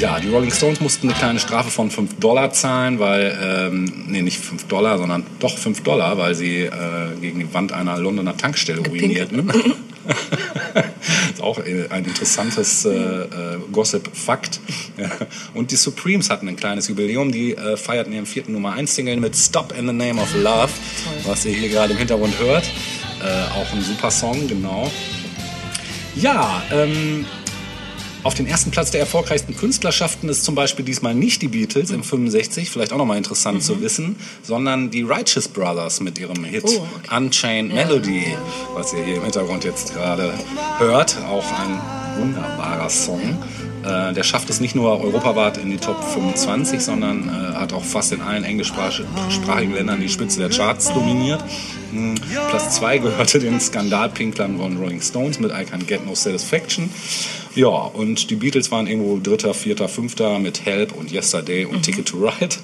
[0.00, 4.22] ja, die Rolling Stones mussten eine kleine Strafe von 5 Dollar zahlen, weil, ähm, nee,
[4.22, 6.70] nicht 5 Dollar, sondern doch 5 Dollar, weil sie äh,
[7.20, 9.52] gegen die Wand einer Londoner Tankstelle ruinierten.
[11.32, 13.26] ist auch ein interessantes äh, äh,
[13.70, 14.60] Gossip-Fakt.
[15.54, 17.30] Und die Supremes hatten ein kleines Jubiläum.
[17.32, 20.70] Die äh, feierten ihren vierten Nummer 1 Single mit Stop in the Name of Love,
[21.24, 22.64] was ihr hier gerade im Hintergrund hört.
[23.22, 24.90] Äh, auch ein super Song, genau.
[26.16, 27.26] Ja, ähm,
[28.22, 32.02] auf den ersten Platz der erfolgreichsten Künstlerschaften ist zum Beispiel diesmal nicht die Beatles im
[32.02, 36.86] 65, vielleicht auch nochmal interessant zu wissen, sondern die Righteous Brothers mit ihrem Hit Oh,
[36.96, 37.16] okay.
[37.16, 38.36] Unchained Melody,
[38.74, 40.34] was ihr hier im Hintergrund jetzt gerade
[40.78, 41.16] hört.
[41.28, 41.80] Auch ein
[42.20, 43.38] wunderbarer Song.
[43.82, 47.84] Äh, der schafft es nicht nur europaweit in die Top 25, sondern äh, hat auch
[47.84, 51.42] fast in allen englischsprachigen Ländern die Spitze der Charts dominiert.
[51.92, 52.16] Hm,
[52.50, 56.90] Platz 2 gehörte den Skandalpinklern von Rolling Stones mit I Can Get No Satisfaction.
[57.56, 62.06] Ja, und die Beatles waren irgendwo Dritter, Vierter, Fünfter mit Help und Yesterday und Ticket
[62.06, 62.54] to Ride.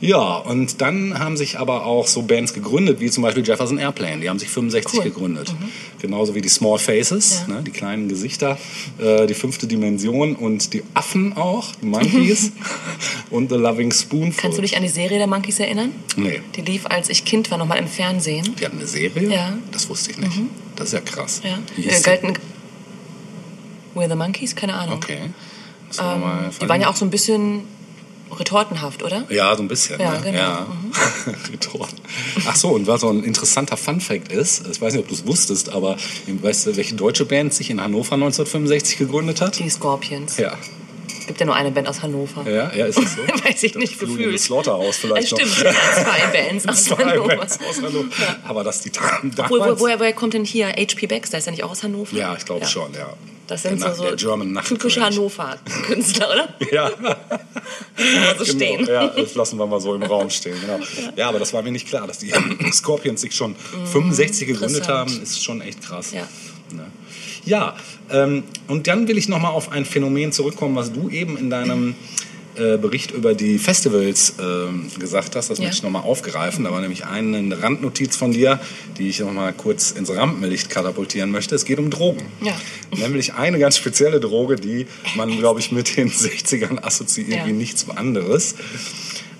[0.00, 4.20] Ja, und dann haben sich aber auch so Bands gegründet, wie zum Beispiel Jefferson Airplane.
[4.20, 5.04] Die haben sich 65 Cool.
[5.04, 5.52] gegründet.
[6.00, 7.54] Genauso wie die Small Faces, Ja.
[7.56, 8.56] ne, die kleinen Gesichter,
[8.98, 12.52] äh, die fünfte Dimension und die Affen auch, die Monkeys
[13.30, 14.40] und The Loving Spoonful.
[14.40, 15.90] Kannst du dich an die Serie der Monkeys erinnern?
[16.16, 16.40] Nee.
[16.56, 18.54] Die lief, als ich Kind war, nochmal im Fernsehen.
[18.58, 19.28] Die hatten eine Serie?
[19.28, 19.58] Ja.
[19.72, 20.32] Das wusste ich nicht.
[20.76, 21.42] Das ist ja krass.
[21.44, 21.58] Ja.
[21.76, 22.32] Äh, galten.
[23.94, 24.54] We're the Monkeys?
[24.56, 24.96] Keine Ahnung.
[24.96, 25.18] Okay.
[26.00, 26.22] Ähm,
[26.60, 27.62] die waren ja auch so ein bisschen
[28.38, 29.24] retortenhaft, oder?
[29.28, 29.98] Ja, so ein bisschen.
[30.00, 30.20] Ja, ne?
[30.22, 30.38] genau.
[30.38, 30.66] Ja.
[31.52, 31.96] Retorten.
[32.46, 35.26] Ach so, und was so ein interessanter Funfact ist, ich weiß nicht, ob du es
[35.26, 35.96] wusstest, aber
[36.28, 39.58] weißt du, welche deutsche Band sich in Hannover 1965 gegründet hat?
[39.58, 40.36] Die Scorpions.
[40.36, 40.56] Ja.
[41.26, 42.48] Gibt ja nur eine Band aus Hannover.
[42.48, 43.22] Ja, ja, ist das so?
[43.44, 44.40] Weiß ich nicht, Das Fluid gefühlt.
[44.40, 45.64] Slaughterhouse Ja, vielleicht stimmt, noch.
[45.64, 47.36] ja, zwei Bands aus Zwei Hannover.
[47.36, 48.06] Bands aus Hannover.
[48.48, 49.80] Aber dass die Damen Wo, wo, damals...
[49.80, 51.38] woher, woher kommt denn hier HP Baxter?
[51.38, 52.16] Ist er nicht auch aus Hannover?
[52.16, 53.14] Ja, ich glaube schon, ja.
[53.50, 55.00] Das sind der, so, der German typische.
[55.02, 56.48] Hannover-Künstler, oder?
[56.72, 56.90] Ja,
[58.38, 58.86] so stehen.
[58.86, 60.56] Genau, ja, das lassen wir mal so im Raum stehen.
[60.60, 60.78] Genau.
[61.16, 62.32] Ja, aber das war mir nicht klar, dass die
[62.72, 63.56] Scorpions sich schon
[63.92, 66.12] 65 gegründet haben, ist schon echt krass.
[66.12, 66.28] Ja.
[66.72, 66.86] Ne?
[67.44, 67.76] Ja,
[68.10, 71.50] ähm, und dann will ich noch mal auf ein Phänomen zurückkommen, was du eben in
[71.50, 71.96] deinem
[72.60, 75.48] äh, Bericht über die Festivals ähm, gesagt hast.
[75.50, 75.64] Das Ja.
[75.64, 76.64] möchte ich noch mal aufgreifen.
[76.64, 78.60] Da war nämlich eine Randnotiz von dir,
[78.98, 81.54] die ich noch mal kurz ins Rampenlicht katapultieren möchte.
[81.54, 82.22] Es geht um Drogen.
[82.42, 82.54] Ja.
[82.96, 87.46] Nämlich eine ganz spezielle Droge, die man, glaube ich, mit den 60ern assoziiert Ja.
[87.46, 88.54] wie nichts anderes.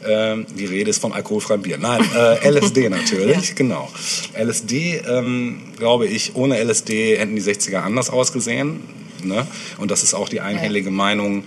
[0.03, 1.77] Ähm, die Rede ist vom alkoholfreien Bier.
[1.77, 3.55] Nein, äh, LSD natürlich, Ja.
[3.55, 3.91] genau.
[4.35, 8.81] LSD, ähm, glaube ich, ohne LSD hätten die 60er anders ausgesehen.
[9.23, 9.47] Ne?
[9.77, 11.45] Und das ist auch die einhellige Meinung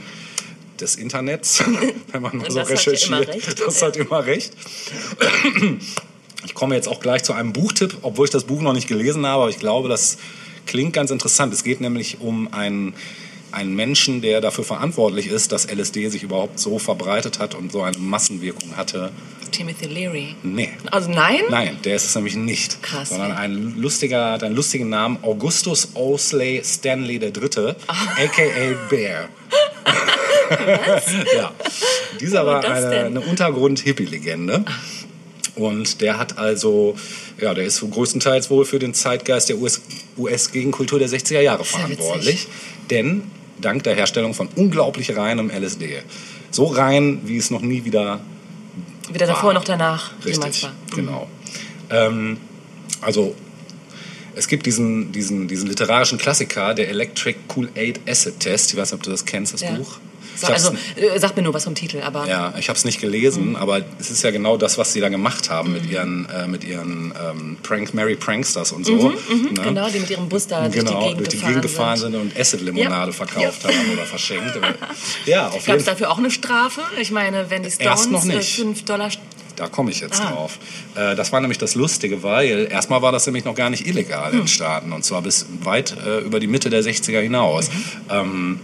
[0.83, 1.63] des Internets,
[2.11, 3.27] wenn man mal so recherchiert.
[3.27, 3.59] recht.
[3.65, 3.87] Das Ja.
[3.87, 4.53] hat immer recht.
[6.45, 9.25] Ich komme jetzt auch gleich zu einem Buchtipp, obwohl ich das Buch noch nicht gelesen
[9.25, 10.17] habe, aber ich glaube, das
[10.65, 11.53] klingt ganz interessant.
[11.53, 12.93] Es geht nämlich um einen,
[13.51, 17.81] einen Menschen, der dafür verantwortlich ist, dass LSD sich überhaupt so verbreitet hat und so
[17.81, 19.11] eine Massenwirkung hatte.
[19.51, 20.35] Timothy Leary.
[20.41, 20.69] Nee.
[20.91, 21.41] Also nein?
[21.49, 22.81] Nein, der ist es nämlich nicht.
[22.81, 27.93] Krass, Sondern ein lustiger, hat einen lustigen Namen, Augustus Owsley Stanley III., Ah.
[28.17, 28.89] a.k.a.
[28.89, 29.29] Bear.
[31.35, 31.51] ja.
[32.19, 34.65] Dieser war eine, eine Untergrund-Hippie-Legende.
[35.55, 36.95] Und der hat also,
[37.39, 39.81] ja, der ist so größtenteils wohl für den Zeitgeist der US
[40.17, 42.47] US-Gegenkultur der 60er Jahre ja verantwortlich.
[42.89, 43.23] Denn
[43.61, 46.01] dank der Herstellung von unglaublich reinem LSD.
[46.51, 48.19] So rein, wie es noch nie wieder
[49.11, 50.71] Weder davor noch danach jemals Richtig, war.
[50.95, 51.27] genau.
[51.89, 52.37] Ähm,
[53.01, 53.35] also
[54.35, 58.71] es gibt diesen, diesen, diesen literarischen Klassiker, der Electric Cool-Aid Acid Test.
[58.71, 59.71] Ich weiß nicht, ob du das kennst, das Ja.
[59.75, 59.97] Buch.
[60.35, 62.99] So, also, äh, sag mir nur was vom Titel, aber ja, ich habe es nicht
[62.99, 66.47] gelesen, aber es ist ja genau das, was sie da gemacht haben mit ihren, äh,
[66.47, 69.09] mit ihren ähm, Prank, Merry Pranksters und so.
[69.09, 69.15] ne?
[69.53, 71.97] genau, die mit ihrem Bus da durch die Genau, Gegend durch die gefahren Gegend gefahren
[71.97, 72.11] sind.
[72.13, 73.17] sind und Acid-Limonade Ja.
[73.17, 73.69] verkauft Ja.
[73.69, 74.59] haben oder verschenkt.
[75.25, 76.81] ja, auf Gab es dafür auch eine Strafe?
[76.99, 78.55] Ich meine, wenn die Stones äh, nicht.
[78.55, 79.09] 5 Dollar...
[79.55, 80.31] Da komme ich jetzt Ah.
[80.31, 80.57] drauf.
[80.95, 84.31] Äh, das war nämlich das Lustige, weil erstmal war das nämlich noch gar nicht illegal
[84.31, 84.41] Hm.
[84.41, 87.69] in Staaten und zwar bis weit äh, über die Mitte der 60er hinaus.
[87.69, 87.83] Mhm.
[88.09, 88.59] Ähm,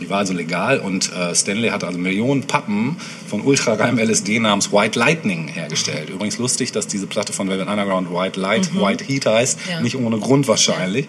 [0.00, 4.72] die war also legal und äh, Stanley hat also Millionen Pappen von ultrareinem LSD namens
[4.72, 6.10] White Lightning hergestellt.
[6.10, 9.70] Übrigens lustig, dass diese Platte von Velvet Underground White Light, White Heat heißt, Mhm.
[9.70, 9.80] Ja.
[9.80, 11.06] nicht ohne Grund wahrscheinlich.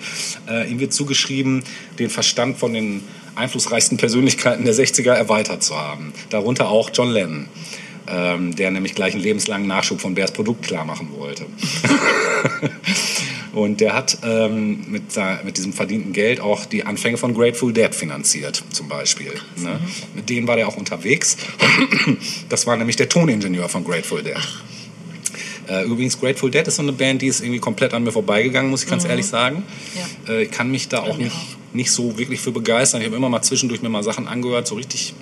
[0.49, 1.63] Äh, ihm wird zugeschrieben,
[1.99, 3.03] den Verstand von den
[3.35, 6.13] einflussreichsten Persönlichkeiten der 60er erweitert zu haben.
[6.29, 7.47] Darunter auch John Lennon
[8.11, 11.45] ähm, der nämlich gleich einen lebenslangen Nachschub von Bears Produkt klar machen wollte.
[13.53, 15.03] Und der hat ähm, mit,
[15.43, 19.33] mit diesem verdienten Geld auch die Anfänge von Grateful Dead finanziert, zum Beispiel.
[19.57, 19.79] Ne?
[20.15, 21.37] Mit denen war der auch unterwegs.
[22.49, 24.35] Das war nämlich der Toningenieur von Grateful Dead.
[25.67, 28.71] Äh, übrigens, Grateful Dead ist so eine Band, die ist irgendwie komplett an mir vorbeigegangen,
[28.71, 29.63] muss ich ganz ehrlich sagen.
[30.27, 30.33] Ja.
[30.33, 31.35] Äh, ich kann mich da auch nicht,
[31.73, 33.01] nicht so wirklich für begeistern.
[33.01, 35.13] Ich habe immer mal zwischendurch mir mal Sachen angehört, so richtig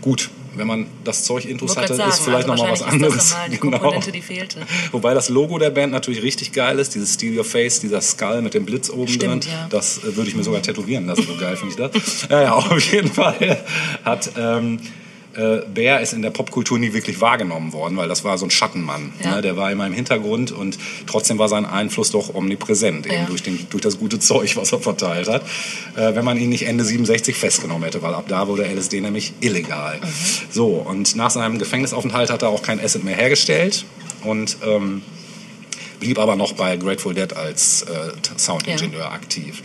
[0.00, 0.30] gut.
[0.56, 3.14] Wenn man das Zeug intus hatte, grad ist sagen, vielleicht also noch mal was anderes.
[3.16, 3.78] Ist das nochmal die Genau.
[3.78, 4.60] Komponente, die fehlte.
[4.92, 8.42] Wobei das Logo der Band natürlich richtig geil ist, dieses Steal Your Face, dieser Skull
[8.42, 9.52] mit dem Blitz oben Stimmt, drin.
[9.52, 9.66] ja.
[9.70, 12.28] Das äh, würde ich mir sogar tätowieren lassen, so geil finde ich das.
[12.28, 13.64] Ja, ja, auf jeden Fall
[14.04, 14.80] hat ähm,
[15.36, 18.50] äh, Bär ist in der Popkultur nie wirklich wahrgenommen worden, weil das war so ein
[18.50, 19.12] Schattenmann.
[19.22, 19.36] Ja.
[19.36, 19.42] Ne?
[19.42, 23.24] Der war immer im Hintergrund und trotzdem war sein Einfluss doch omnipräsent, eben Ja.
[23.26, 25.42] durch, den, durch das gute Zeug, was er verteilt hat.
[25.96, 29.32] Äh, wenn man ihn nicht Ende 67 festgenommen hätte, weil ab da wurde LSD nämlich
[29.40, 29.98] illegal.
[29.98, 30.06] Mhm.
[30.50, 33.84] So, und nach seinem Gefängnisaufenthalt hat er auch kein Acid mehr hergestellt
[34.24, 35.02] und ähm,
[36.00, 39.62] blieb aber noch bei Grateful Dead als äh, Soundingenieur aktiv.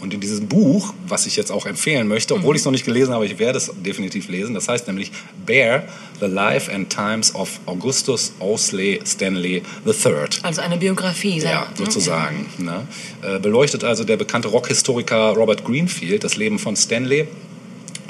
[0.00, 2.84] Und in diesem Buch, was ich jetzt auch empfehlen möchte, obwohl ich es noch nicht
[2.84, 5.10] gelesen habe, ich werde es definitiv lesen, das heißt nämlich
[5.46, 5.84] Bear,
[6.20, 10.14] The Life and Times of Augustus Owsley Stanley III.
[10.42, 11.38] Also eine Biografie.
[11.40, 12.46] Ja, sein- sozusagen.
[12.58, 12.86] Ne?
[13.22, 17.26] Äh, beleuchtet also der bekannte Rockhistoriker Robert Greenfield das Leben von Stanley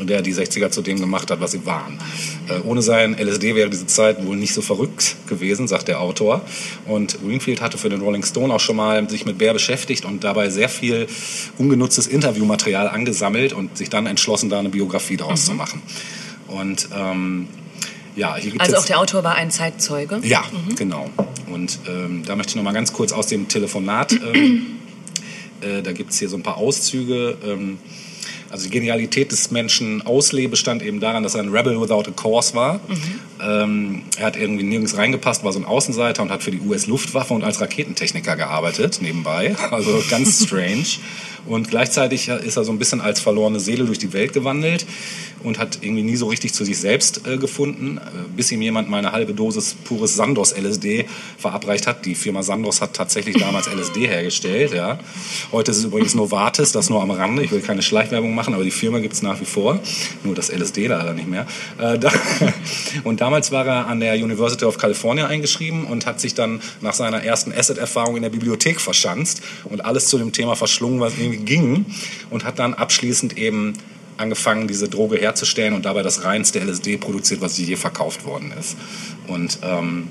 [0.00, 1.98] der die 60er zu dem gemacht hat, was sie waren.
[2.48, 6.42] Äh, ohne sein LSD wäre diese Zeit wohl nicht so verrückt gewesen, sagt der Autor.
[6.86, 10.24] Und Greenfield hatte für den Rolling Stone auch schon mal sich mit Bear beschäftigt und
[10.24, 11.06] dabei sehr viel
[11.58, 15.82] ungenutztes Interviewmaterial angesammelt und sich dann entschlossen, da eine Biografie daraus zu machen.
[16.48, 17.48] Und ähm,
[18.14, 20.20] ja, hier gibt Also auch der Autor war ein Zeitzeuge.
[20.22, 20.42] ja,
[20.76, 21.10] genau.
[21.52, 24.66] Und ähm, da möchte ich noch mal ganz kurz aus dem Telefonat, ähm,
[25.60, 27.36] äh, da gibt es hier so ein paar Auszüge.
[27.44, 27.78] Ähm,
[28.50, 32.12] also die Genialität des Menschen Ausley bestand eben daran, dass er ein Rebel without a
[32.12, 32.80] cause war.
[33.46, 37.32] Ähm, er hat irgendwie nirgends reingepasst, war so ein Außenseiter und hat für die US-Luftwaffe
[37.32, 39.54] und als Raketentechniker gearbeitet nebenbei.
[39.76, 40.86] Also ganz strange.
[41.46, 44.86] Und gleichzeitig ist er so ein bisschen als verlorene Seele durch die Welt gewandelt
[45.42, 48.00] und hat irgendwie nie so richtig zu sich selbst äh, gefunden, äh,
[48.34, 51.06] bis ihm jemand mal eine halbe Dosis pures Sandos LSD
[51.38, 52.04] verabreicht hat.
[52.04, 54.72] Die Firma Sandos hat tatsächlich damals LSD hergestellt.
[54.72, 54.98] Ja.
[55.52, 57.44] Heute ist es übrigens Novartis, das nur am Rande.
[57.44, 59.78] Ich will keine Schleichwerbung machen, aber die Firma gibt es nach wie vor.
[60.24, 61.46] Nur das LSD leider nicht mehr.
[61.78, 62.10] Äh, da,
[63.04, 66.94] und damals war er an der University of California eingeschrieben und hat sich dann nach
[66.94, 71.44] seiner ersten Acid-Erfahrung in der Bibliothek verschanzt und alles zu dem Thema verschlungen, was irgendwie
[71.44, 71.86] ging.
[72.30, 73.74] Und hat dann abschließend eben
[74.16, 78.76] angefangen, diese Droge herzustellen und dabei das reinste LSD produziert, was je verkauft worden ist.
[79.26, 80.08] Und ähm,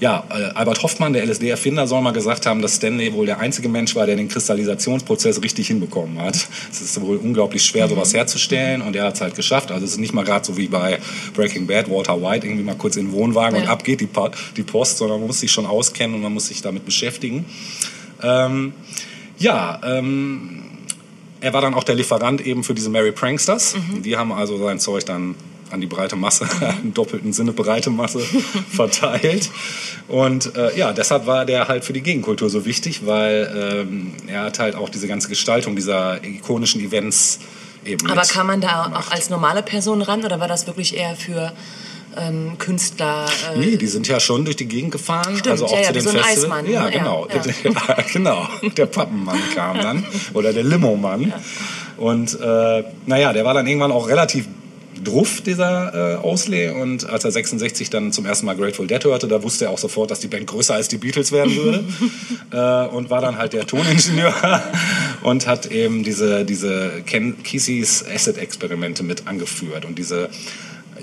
[0.00, 3.68] ja, äh, Albert Hoffmann, der LSD-Erfinder, soll mal gesagt haben, dass Stanley wohl der einzige
[3.68, 6.36] Mensch war, der den Kristallisationsprozess richtig hinbekommen hat.
[6.70, 9.70] Es ist wohl unglaublich schwer, sowas herzustellen und er hat es halt geschafft.
[9.70, 10.98] Also es ist nicht mal gerade so wie bei
[11.34, 13.70] Breaking Bad, Walter White, irgendwie mal kurz in den Wohnwagen und Ja.
[13.70, 16.46] ab geht die, Pa- die Post, sondern man muss sich schon auskennen und man muss
[16.48, 17.44] sich damit beschäftigen.
[18.22, 18.72] Ähm,
[19.38, 20.62] ja, ähm,
[21.42, 23.74] er war dann auch der Lieferant eben für diese Merry Pranksters.
[24.04, 25.34] Die haben also sein Zeug dann
[25.70, 26.46] an die breite Masse,
[26.82, 28.20] im doppelten Sinne breite Masse
[28.70, 29.50] verteilt.
[30.08, 34.42] Und äh, ja, deshalb war der halt für die Gegenkultur so wichtig, weil ähm, er
[34.44, 37.38] hat halt auch diese ganze Gestaltung dieser ikonischen Events
[37.84, 39.12] eben Aber kam man da auch gemacht.
[39.12, 41.52] als normale Person ran oder war das wirklich eher für
[42.16, 43.26] ähm, Künstler?
[43.54, 45.36] Äh, Nee, die sind ja schon durch die Gegend gefahren.
[45.36, 46.42] Stimmt, also auch ja, ja, zu wie den so Festivals.
[46.42, 46.72] Ja, ne?
[46.72, 47.28] Ja, genau.
[47.28, 47.70] ja.
[47.70, 48.48] Ja, genau.
[48.76, 50.04] Der Pappenmann kam dann.
[50.34, 51.32] Oder der Limomann.
[51.96, 54.46] Und äh, naja, der war dann irgendwann auch relativ
[55.02, 56.70] druff, dieser äh, Ausley.
[56.70, 59.78] Und als er 66 dann zum ersten Mal Grateful Dead hörte, da wusste er auch
[59.78, 61.84] sofort, dass die Band größer als die Beatles werden würde.
[62.52, 64.34] äh, und war dann halt der Toningenieur
[65.22, 69.84] und hat eben diese, diese Ken Keseys Acid-Experimente mit angeführt.
[69.84, 70.30] Und diese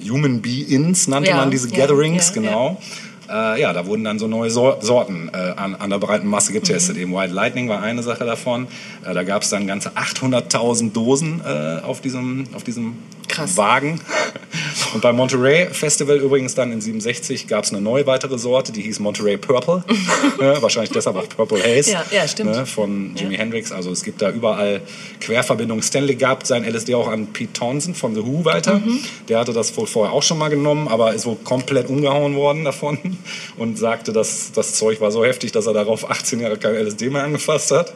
[0.07, 2.81] Human Be-Ins nannte Ja, man diese ja, Gatherings, ja, genau.
[3.29, 6.53] Äh, ja, da wurden dann so neue Sor Sorten äh, an, an der breiten Masse
[6.53, 6.95] getestet.
[6.95, 7.01] Mhm.
[7.01, 8.67] Eben White Lightning war eine Sache davon.
[9.05, 12.95] Äh, da gab es dann ganze 800.000 Dosen äh, auf diesem, auf diesem
[13.27, 13.57] Krass.
[13.57, 13.99] Wagen.
[14.93, 18.81] Und beim Monterey Festival übrigens dann in 67 gab es eine neue weitere Sorte, die
[18.81, 19.83] hieß Monterey Purple.
[20.39, 21.91] ja, wahrscheinlich deshalb auch Purple Haze.
[21.91, 22.51] Ja, ja, stimmt.
[22.51, 23.71] Ne, von Jimi Hendrix.
[23.71, 24.81] Also es gibt da überall
[25.19, 25.83] Querverbindungen.
[25.83, 28.75] Stanley gab sein LSD auch an Pete Townsend von The Who weiter.
[28.75, 28.99] Mhm.
[29.29, 32.63] Der hatte das wohl vorher auch schon mal genommen, aber ist wohl komplett umgehauen worden
[32.63, 32.97] davon
[33.57, 37.09] und sagte, dass das Zeug war so heftig, dass er darauf 18 Jahre kein LSD
[37.09, 37.93] mehr angefasst hat.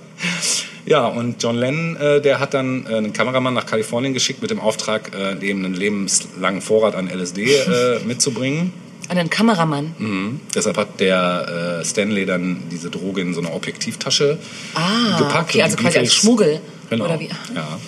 [0.91, 4.51] Ja, und John Lennon, äh, der hat dann äh, einen Kameramann nach Kalifornien geschickt mit
[4.51, 8.73] dem Auftrag, äh, eben einen lebenslangen Vorrat an LSD äh, mitzubringen.
[9.07, 9.95] einen Kameramann.
[9.97, 10.41] Mhm.
[10.53, 14.37] Deshalb hat der äh, Stanley dann diese Droge in so eine Objektivtasche
[14.73, 15.51] Ah, gepackt.
[15.51, 16.59] okay, also quasi als Schmuggel.
[16.89, 17.05] Genau.
[17.05, 17.29] Oder wie?
[17.55, 17.79] Ja.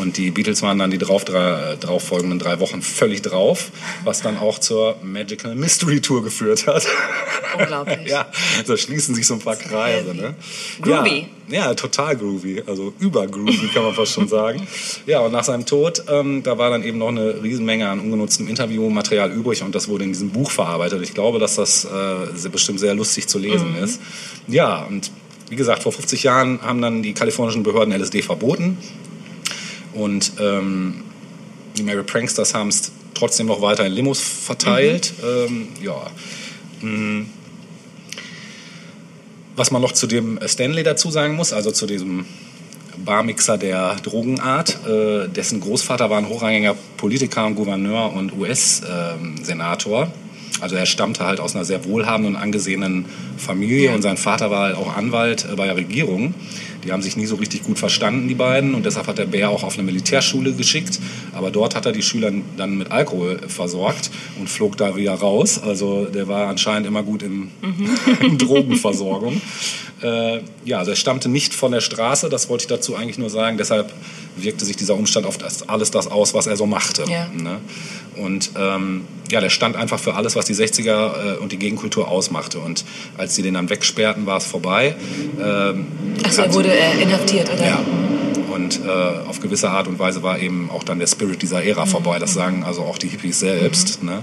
[0.00, 3.70] Und die Beatles waren dann die drauf, drei, drauf folgenden drei Wochen völlig drauf,
[4.04, 6.86] was dann auch zur Magical Mystery Tour geführt hat.
[7.58, 7.98] Unglaublich.
[8.06, 8.26] ja,
[8.66, 10.14] da schließen sich so ein paar Kreise.
[10.14, 10.34] Ne?
[10.80, 11.28] Groovy.
[11.48, 12.62] Ja, ja, total groovy.
[12.66, 14.66] Also übergroovy kann man fast schon sagen.
[15.06, 18.48] Ja, und nach seinem Tod, ähm, da war dann eben noch eine Riesenmenge an ungenutztem
[18.48, 21.02] Interviewmaterial übrig und das wurde in diesem Buch verarbeitet.
[21.02, 23.84] Ich glaube, dass das äh, bestimmt sehr lustig zu lesen Mhm.
[23.84, 24.00] ist.
[24.46, 25.10] Ja, und
[25.48, 28.76] wie gesagt, vor 50 Jahren haben dann die kalifornischen Behörden LSD verboten.
[29.92, 31.04] Und ähm,
[31.76, 35.12] die Mary Pranksters haben es trotzdem noch weiter in Limos verteilt.
[35.22, 36.10] Ähm, ja.
[36.80, 37.26] Mm.
[39.56, 42.26] Was man noch zu dem Stanley dazu sagen muss, also zu diesem
[43.04, 50.12] Barmixer der Drogenart, äh, dessen Großvater war ein hochrangiger Politiker und Gouverneur und US-Senator.
[50.60, 54.62] Also er stammte halt aus einer sehr wohlhabenden und angesehenen Familie und sein Vater war
[54.62, 56.34] halt auch Anwalt äh, bei der Regierung.
[56.88, 58.74] Die haben sich nie so richtig gut verstanden, die beiden.
[58.74, 60.98] Und deshalb hat der Bär auch auf eine Militärschule geschickt.
[61.34, 64.10] Aber dort hat er die Schüler dann mit Alkohol versorgt
[64.40, 65.60] und flog da wieder raus.
[65.62, 67.50] Also der war anscheinend immer gut in,
[68.20, 69.42] in Drogenversorgung.
[70.00, 73.28] Äh, ja, also er stammte nicht von der Straße, das wollte ich dazu eigentlich nur
[73.28, 73.58] sagen.
[73.58, 73.92] Deshalb
[74.36, 77.04] wirkte sich dieser Umstand auf das, alles das aus, was er so machte.
[77.10, 77.28] Ja.
[77.36, 77.58] Ne?
[78.16, 82.08] Und ähm, ja, der stand einfach für alles, was die 60er äh, und die Gegenkultur
[82.08, 82.58] ausmachte.
[82.58, 82.84] Und
[83.16, 84.96] als sie den dann wegsperrten, war es vorbei.
[85.40, 85.86] Ähm,
[86.24, 87.66] Achso, er wurde äh, inhaftiert, oder?
[87.66, 87.80] ja.
[88.54, 88.88] Und äh,
[89.28, 92.18] auf gewisse Art und Weise war eben auch dann der Spirit dieser Ära vorbei.
[92.18, 94.02] Das sagen also auch die Hippies selbst.
[94.02, 94.22] Ne?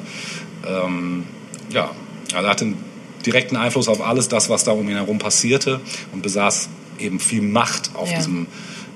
[0.67, 1.23] Ähm,
[1.69, 1.91] ja,
[2.33, 2.77] also er hatte einen
[3.25, 5.79] direkten Einfluss auf alles das, was da um ihn herum passierte
[6.11, 8.17] und besaß eben viel Macht auf Ja.
[8.17, 8.47] diesem,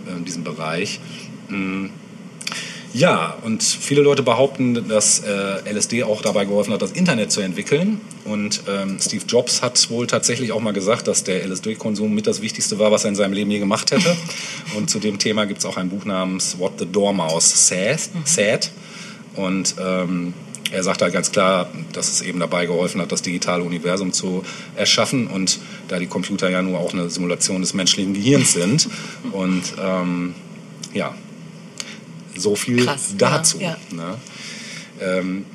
[0.07, 0.99] äh, diesem Bereich.
[1.49, 1.87] Mm.
[2.93, 7.41] Ja, und viele Leute behaupten, dass äh, LSD auch dabei geholfen hat, das Internet zu
[7.41, 8.01] entwickeln.
[8.25, 12.41] Und ähm, Steve Jobs hat wohl tatsächlich auch mal gesagt, dass der LSD-Konsum mit das
[12.41, 14.17] Wichtigste war, was er in seinem Leben je gemacht hätte.
[14.75, 17.99] Und zu dem Thema gibt es auch ein Buch namens What the Dormouse Said.
[18.25, 18.71] said.
[19.35, 20.33] Und ähm,
[20.71, 24.43] er sagt halt ganz klar, dass es eben dabei geholfen hat, das digitale Universum zu
[24.75, 25.27] erschaffen.
[25.27, 25.59] Und
[25.89, 28.89] da die Computer ja nur auch eine Simulation des menschlichen Gehirns sind.
[29.31, 30.33] Und ähm,
[30.93, 31.13] ja,
[32.39, 33.59] so viel Krass, dazu.
[33.59, 34.15] ja, Ne?
[35.01, 35.45] Ähm,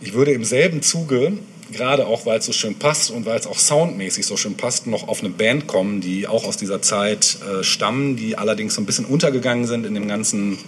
[0.00, 1.32] ich würde im selben Zuge,
[1.72, 4.86] gerade auch weil es so schön passt und weil es auch soundmäßig so schön passt,
[4.86, 8.80] noch auf eine Band kommen, die auch aus dieser Zeit äh, stammen, die allerdings so
[8.80, 10.58] ein bisschen untergegangen sind in dem ganzen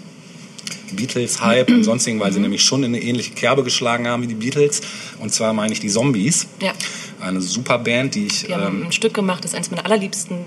[0.92, 4.34] Beatles-Hype und sonstigen, weil sie nämlich schon in eine ähnliche Kerbe geschlagen haben wie die
[4.34, 4.80] Beatles.
[5.20, 6.46] Und zwar meine ich die Zombies.
[6.60, 6.72] Ja.
[7.20, 8.46] Eine super Band, die ich.
[8.46, 10.38] Die haben ähm, ein Stück gemacht, das ist eines meiner allerliebsten.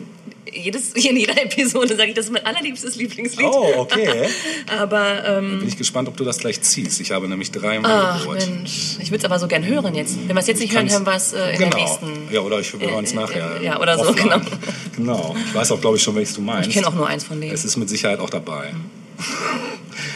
[0.55, 3.47] Jedes, in jeder Episode sage ich, das ist mein allerliebstes Lieblingslied.
[3.47, 4.27] Oh, okay.
[4.67, 7.01] Aber, ähm, Bin ich gespannt, ob du das gleich ziehst.
[7.01, 8.47] Ich habe nämlich drei im Angebot.
[8.47, 10.17] Mensch, ich würde es aber so gern hören jetzt.
[10.27, 11.69] Wenn wir es jetzt nicht hören, hören wir es äh, in genau.
[11.71, 12.07] der nächsten.
[12.31, 13.61] Ja, oder ich, äh, hören es äh, nachher.
[13.61, 14.29] ja, oder so, offline.
[14.29, 14.41] genau.
[14.95, 15.35] Genau.
[15.47, 16.69] Ich weiß auch, glaube ich, schon, welches du meinst.
[16.69, 17.51] Ich kenne auch nur eins von denen.
[17.51, 18.73] Es ist mit Sicherheit auch dabei.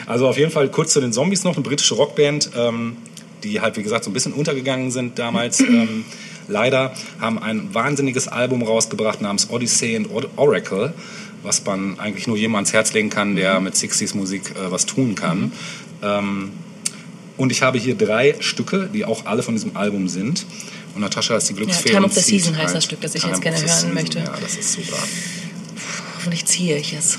[0.05, 2.97] Also auf jeden Fall kurz zu den Zombies noch, eine britische Rockband, ähm,
[3.43, 5.59] die halt, wie gesagt, so ein bisschen untergegangen sind damals.
[5.61, 6.05] ähm,
[6.47, 10.93] leider haben ein wahnsinniges Album rausgebracht namens Odyssey and Or- Oracle,
[11.43, 14.85] was man eigentlich nur jedem ans Herz legen kann, der mit 60s Musik äh, was
[14.85, 15.51] tun kann.
[16.01, 16.51] Ähm,
[17.37, 20.45] und ich habe hier drei Stücke, die auch alle von diesem Album sind.
[20.95, 21.89] Und Natascha ist die Glücksfee.
[21.89, 23.93] Time und of the Season heißt das Stück, das ich Time jetzt gerne hören Season.
[23.93, 24.19] möchte.
[24.19, 24.97] Ja, das ist super.
[26.15, 27.17] Hoffentlich ziehe ich es.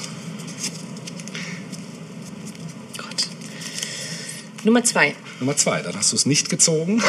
[4.64, 5.14] Nummer zwei.
[5.40, 7.02] Nummer zwei, dann hast du es nicht gezogen.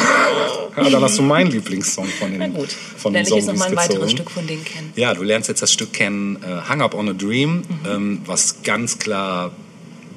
[0.78, 2.70] ja, dann hast du meinen Lieblingssong von den, Na gut.
[2.98, 3.94] von den Lerne ich jetzt noch Zombies mal ein gezogen.
[4.02, 4.94] weiteres Stück von denen kennen.
[4.96, 7.64] Ja, du lernst jetzt das Stück kennen, äh, Hung Up on a Dream, Mhm.
[7.88, 9.52] ähm, was ganz klar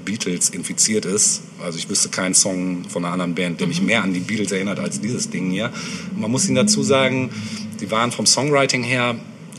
[0.04, 1.42] Beatles infiziert ist.
[1.64, 3.86] Also ich wüsste keinen Song von einer anderen Band, der mich Mhm.
[3.86, 5.72] mehr an die Beatles erinnert als dieses Ding hier.
[6.12, 7.30] Und man muss ihnen dazu sagen,
[7.80, 9.14] die waren vom Songwriting her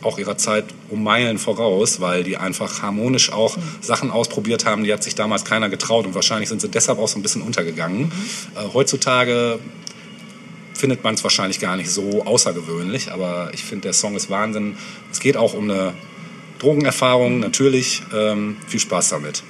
[0.05, 3.61] auch ihrer Zeit um Meilen voraus, weil die einfach harmonisch auch Mhm.
[3.81, 7.07] Sachen ausprobiert haben, die hat sich damals keiner getraut und wahrscheinlich sind sie deshalb auch
[7.07, 7.99] so ein bisschen untergegangen.
[8.01, 8.11] Mhm.
[8.55, 9.59] Äh, heutzutage
[10.73, 14.77] findet man es wahrscheinlich gar nicht so außergewöhnlich, aber ich finde, der Song ist Wahnsinn.
[15.11, 15.93] Es geht auch um eine
[16.59, 18.01] Drogenerfahrung, natürlich.
[18.13, 19.43] Ähm, viel Spaß damit.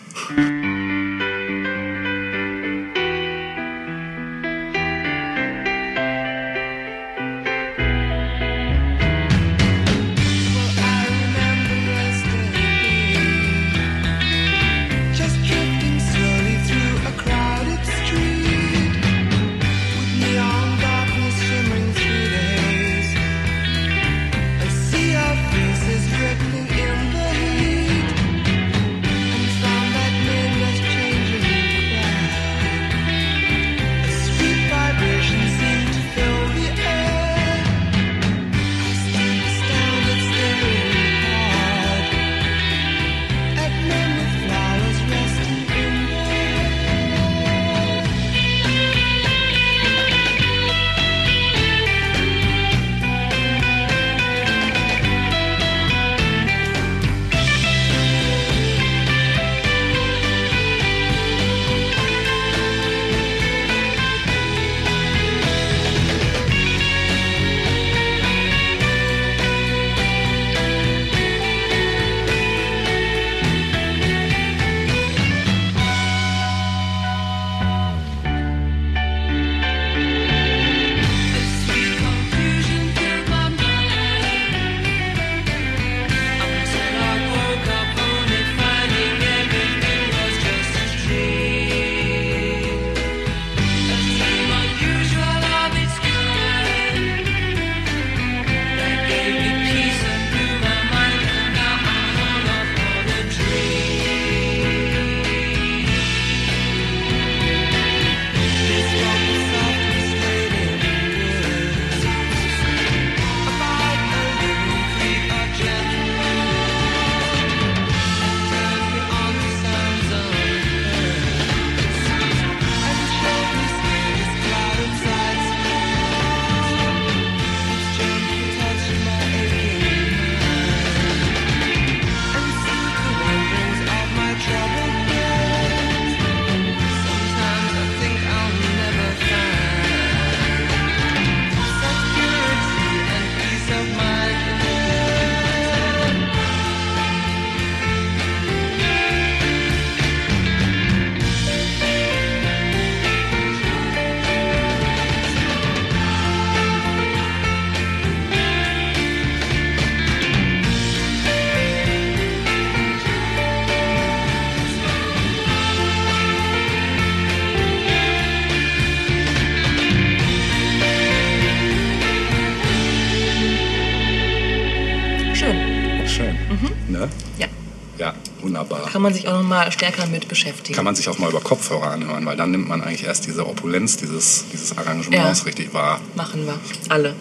[178.93, 180.75] Kann man sich auch noch mal stärker mit beschäftigen.
[180.75, 183.47] Kann man sich auch mal über Kopfhörer anhören, weil dann nimmt man eigentlich erst diese
[183.47, 185.45] Opulenz dieses, dieses Arrangements Ja.
[185.45, 185.99] richtig wahr.
[186.15, 186.59] Machen wir.
[186.89, 187.15] Alle.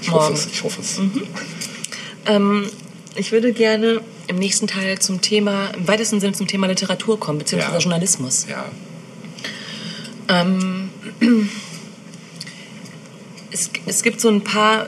[0.00, 0.34] Ich hoffe Morgen.
[0.34, 0.98] es, ich hoffe es.
[2.24, 2.66] Ähm,
[3.14, 7.38] ich würde gerne im nächsten Teil zum Thema, im weitesten Sinne zum Thema Literatur kommen,
[7.40, 7.78] beziehungsweise Ja.
[7.80, 8.46] Journalismus.
[8.48, 8.64] Ja,
[10.28, 10.90] Ähm,
[13.50, 14.86] es, es gibt so ein paar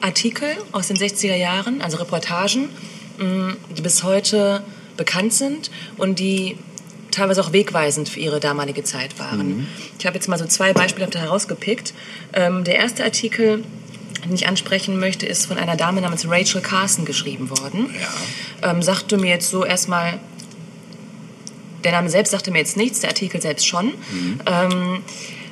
[0.00, 2.68] Artikel aus den 60er Jahren, also Reportagen,
[3.18, 4.62] mh, die bis heute
[4.98, 6.58] bekannt sind und die
[7.10, 9.66] teilweise auch wegweisend für ihre damalige Zeit waren.
[9.98, 11.94] Ich habe jetzt mal so zwei Beispiele herausgepickt.
[12.34, 13.64] Ähm, der erste Artikel,
[14.24, 17.88] den ich ansprechen möchte, ist von einer Dame namens Rachel Carson geschrieben worden.
[17.98, 18.70] ja.
[18.70, 20.18] Ähm, sagte mir jetzt so erstmal,
[21.84, 23.92] der Name selbst sagte mir jetzt nichts, der Artikel selbst schon.
[24.46, 25.02] Ähm,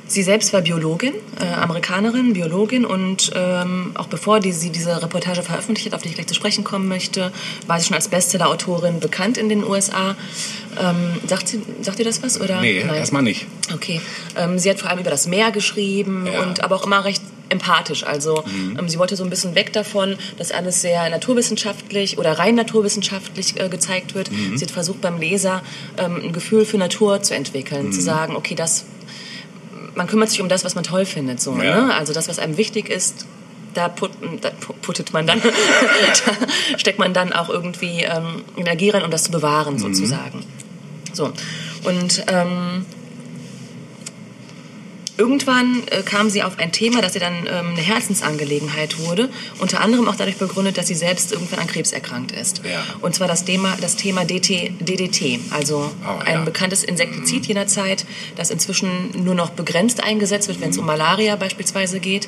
[0.07, 5.43] sie selbst war Biologin, äh, Amerikanerin, Biologin und ähm, auch bevor die, sie diese Reportage
[5.43, 7.31] veröffentlicht hat, auf die ich gleich zu sprechen kommen möchte,
[7.67, 10.15] war sie schon als Bestseller-Autorin bekannt in den USA.
[10.79, 12.39] Ähm, sagt, sie, sagt ihr das was?
[12.39, 12.61] Oder?
[12.61, 12.95] Nee, Nein.
[12.97, 13.47] erstmal nicht.
[13.73, 13.99] Okay.
[14.35, 16.41] Ähm, sie hat vor allem über das Meer geschrieben Ja.
[16.43, 18.03] und aber auch immer recht empathisch.
[18.03, 18.43] Also
[18.77, 23.59] ähm, sie wollte so ein bisschen weg davon, dass alles sehr naturwissenschaftlich oder rein naturwissenschaftlich
[23.59, 24.29] äh, gezeigt wird.
[24.55, 25.63] Sie hat versucht beim Leser
[25.97, 28.85] ähm, ein Gefühl für Natur zu entwickeln, zu sagen, okay, das
[29.97, 31.55] man kümmert sich um das, was man toll findet, so.
[31.61, 31.87] Ja.
[31.87, 31.93] Ne?
[31.93, 33.25] Also das, was einem wichtig ist.
[33.73, 34.09] Da, put,
[34.41, 35.39] da pu- puttet man dann,
[36.71, 40.43] da steckt man dann auch irgendwie ähm, Energie rein, um das zu bewahren, sozusagen.
[41.13, 41.31] So.
[41.83, 42.85] Und ähm,
[45.17, 49.29] irgendwann äh, kam sie auf ein Thema, das ihr dann ähm, eine Herzensangelegenheit wurde.
[49.59, 52.61] Unter anderem auch dadurch begründet, dass sie selbst irgendwann an Krebs erkrankt ist.
[52.63, 52.83] Ja.
[53.01, 56.41] Und zwar das Thema, das Thema DT, DDT, also Oh, ein ja.
[56.43, 58.05] bekanntes Insektizid jener Zeit,
[58.35, 62.27] das inzwischen nur noch begrenzt eingesetzt wird, wenn es um Malaria beispielsweise geht.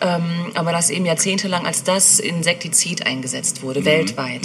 [0.00, 0.22] Ähm,
[0.54, 4.42] aber das eben jahrzehntelang als das Insektizid eingesetzt wurde, weltweit.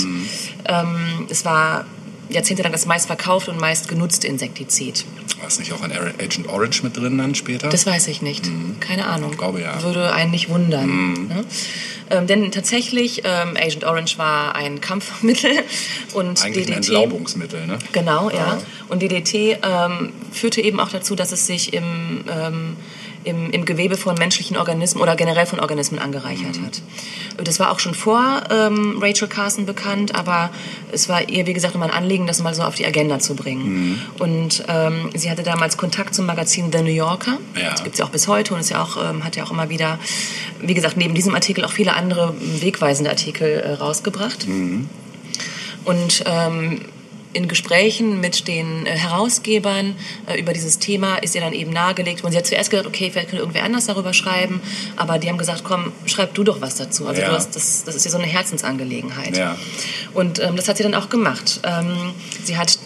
[0.65, 1.85] Ähm, es war
[2.29, 5.05] jahrzehntelang das meistverkaufte und meist genutzte Insektizid.
[5.39, 7.69] War es nicht auch ein Agent Orange mit drin dann später?
[7.69, 8.49] Das weiß ich nicht.
[8.79, 9.31] Keine Ahnung.
[9.31, 9.81] Ich glaube, ja.
[9.83, 11.27] Würde einen nicht wundern.
[11.27, 11.45] Ne?
[12.09, 15.51] Ähm, denn tatsächlich, ähm, Agent Orange war ein Kampfmittel
[16.13, 16.89] und Eigentlich ein DDT.
[16.89, 17.77] Entlaubungsmittel, ne?
[17.91, 18.61] Genau, ja.
[18.87, 22.77] Und DDT ähm, führte eben auch dazu, dass es sich im, ähm,
[23.27, 26.81] im, im Gewebe von menschlichen Organismen oder generell von Organismen angereichert hat.
[27.43, 30.49] Das war auch schon vor ähm, Rachel Carson bekannt, aber
[30.91, 33.35] es war ihr, wie gesagt, immer ein Anliegen, das mal so auf die Agenda zu
[33.35, 34.01] bringen.
[34.19, 37.37] Und ähm, sie hatte damals Kontakt zum Magazin The New Yorker.
[37.55, 37.71] Ja.
[37.71, 39.51] Das gibt es ja auch bis heute und ist ja auch, ähm, hat ja auch
[39.51, 39.99] immer wieder,
[40.61, 44.47] wie gesagt, neben diesem Artikel auch viele andere wegweisende Artikel äh, rausgebracht.
[45.83, 46.81] Und ähm,
[47.37, 49.95] in Gesprächen mit den äh, Herausgebern
[50.27, 52.31] äh, über dieses Thema ist ihr dann eben nahegelegt worden.
[52.33, 54.59] Sie hat zuerst gedacht, okay, vielleicht könnte irgendwer anders darüber schreiben,
[54.95, 57.07] aber die haben gesagt, komm, schreib du doch was dazu.
[57.07, 57.29] Also Ja.
[57.29, 59.37] du hast, das, das ist ja so eine Herzensangelegenheit.
[59.37, 59.55] Ja.
[60.13, 61.59] Und ähm, das hat sie dann auch gemacht.
[61.63, 62.11] Ähm,
[62.43, 62.77] sie hat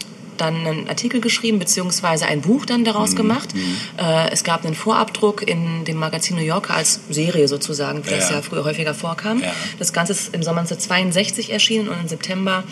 [0.41, 2.85] dann einen Artikel geschrieben, beziehungsweise ein Buch dann Mhm.
[2.85, 3.49] daraus gemacht.
[3.97, 8.29] Äh, es gab einen Vorabdruck in dem Magazin New Yorker als Serie sozusagen, wie das
[8.29, 8.37] Ja.
[8.37, 9.41] ja früher häufiger vorkam.
[9.41, 9.53] Ja.
[9.79, 12.63] Das Ganze ist im Sommer 1962 erschienen und im September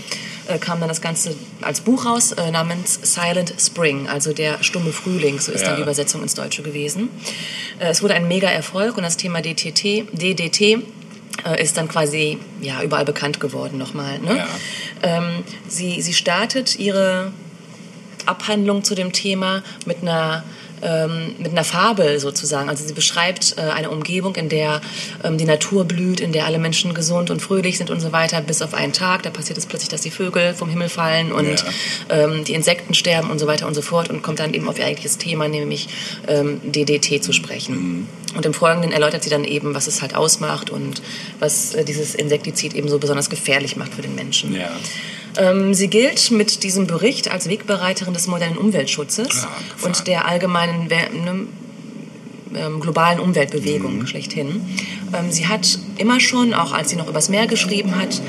[0.47, 4.91] äh, kam dann das Ganze als Buch raus äh, namens Silent Spring, also der stumme
[4.91, 5.67] Frühling, so ist Ja.
[5.67, 7.09] dann die Übersetzung ins Deutsche gewesen.
[7.77, 10.79] Äh, es wurde ein mega Erfolg und das Thema DTT, DDT
[11.45, 14.17] äh, ist dann quasi ja, überall bekannt geworden nochmal.
[14.19, 14.37] Ne?
[14.37, 14.47] Ja.
[15.03, 17.31] Ähm, sie, sie startet ihre
[18.27, 20.43] Abhandlung zu dem Thema mit einer
[20.81, 22.69] ähm, mit einer Fabel sozusagen.
[22.69, 24.81] Also sie beschreibt äh, eine Umgebung, in der
[25.23, 28.41] ähm, die Natur blüht, in der alle Menschen gesund und fröhlich sind und so weiter,
[28.41, 29.23] bis auf einen Tag.
[29.23, 31.63] Da passiert es plötzlich, dass die Vögel vom Himmel fallen und
[32.09, 34.79] ähm, die Insekten sterben und so weiter und so fort und kommt dann eben auf
[34.79, 35.89] ihr eigentliches Thema, nämlich
[36.27, 38.07] ähm, DDT zu sprechen.
[38.35, 41.01] Und im Folgenden erläutert sie dann eben, was es halt ausmacht und
[41.39, 44.55] was äh, dieses Insektizid eben so besonders gefährlich macht für den Menschen.
[44.55, 44.69] Ja.
[45.39, 50.87] Ähm, sie gilt mit diesem Bericht als Wegbereiterin des modernen Umweltschutzes Ah, und der allgemeinen
[50.87, 51.47] ne,
[52.55, 54.61] ähm, globalen Umweltbewegung schlechthin.
[55.13, 58.21] Ähm, sie hat immer schon, auch als sie noch übers Meer geschrieben hat,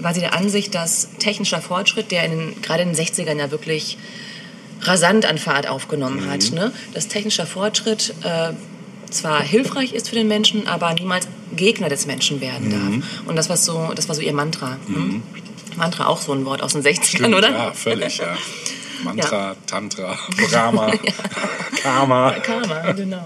[0.00, 3.50] war sie der Ansicht, dass technischer Fortschritt, der in den, gerade in den 60ern ja
[3.50, 3.98] wirklich
[4.82, 6.72] rasant an Fahrt aufgenommen hat, ne?
[6.94, 8.52] dass technischer Fortschritt äh,
[9.10, 13.26] zwar hilfreich ist für den Menschen, aber niemals Gegner des Menschen werden darf.
[13.26, 14.76] Und das war so, das war so ihr Mantra.
[14.86, 15.22] Hm?
[15.78, 17.50] Mantra auch so ein Wort aus den 60ern, Stimmt, oder?
[17.50, 18.36] Ja, völlig, ja.
[19.04, 20.18] Mantra, Tantra,
[20.50, 20.92] Brahma,
[21.82, 22.32] Karma.
[22.32, 23.24] Karma, genau.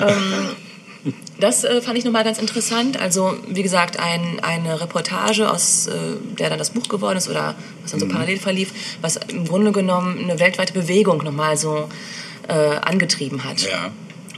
[0.00, 3.00] ähm, das äh, fand ich nochmal ganz interessant.
[3.00, 5.92] Also, wie gesagt, ein, eine Reportage, aus äh,
[6.38, 9.72] der dann das Buch geworden ist oder was dann so parallel verlief, was im Grunde
[9.72, 11.88] genommen eine weltweite Bewegung nochmal so
[12.48, 13.62] äh, angetrieben hat.
[13.62, 13.90] Ja.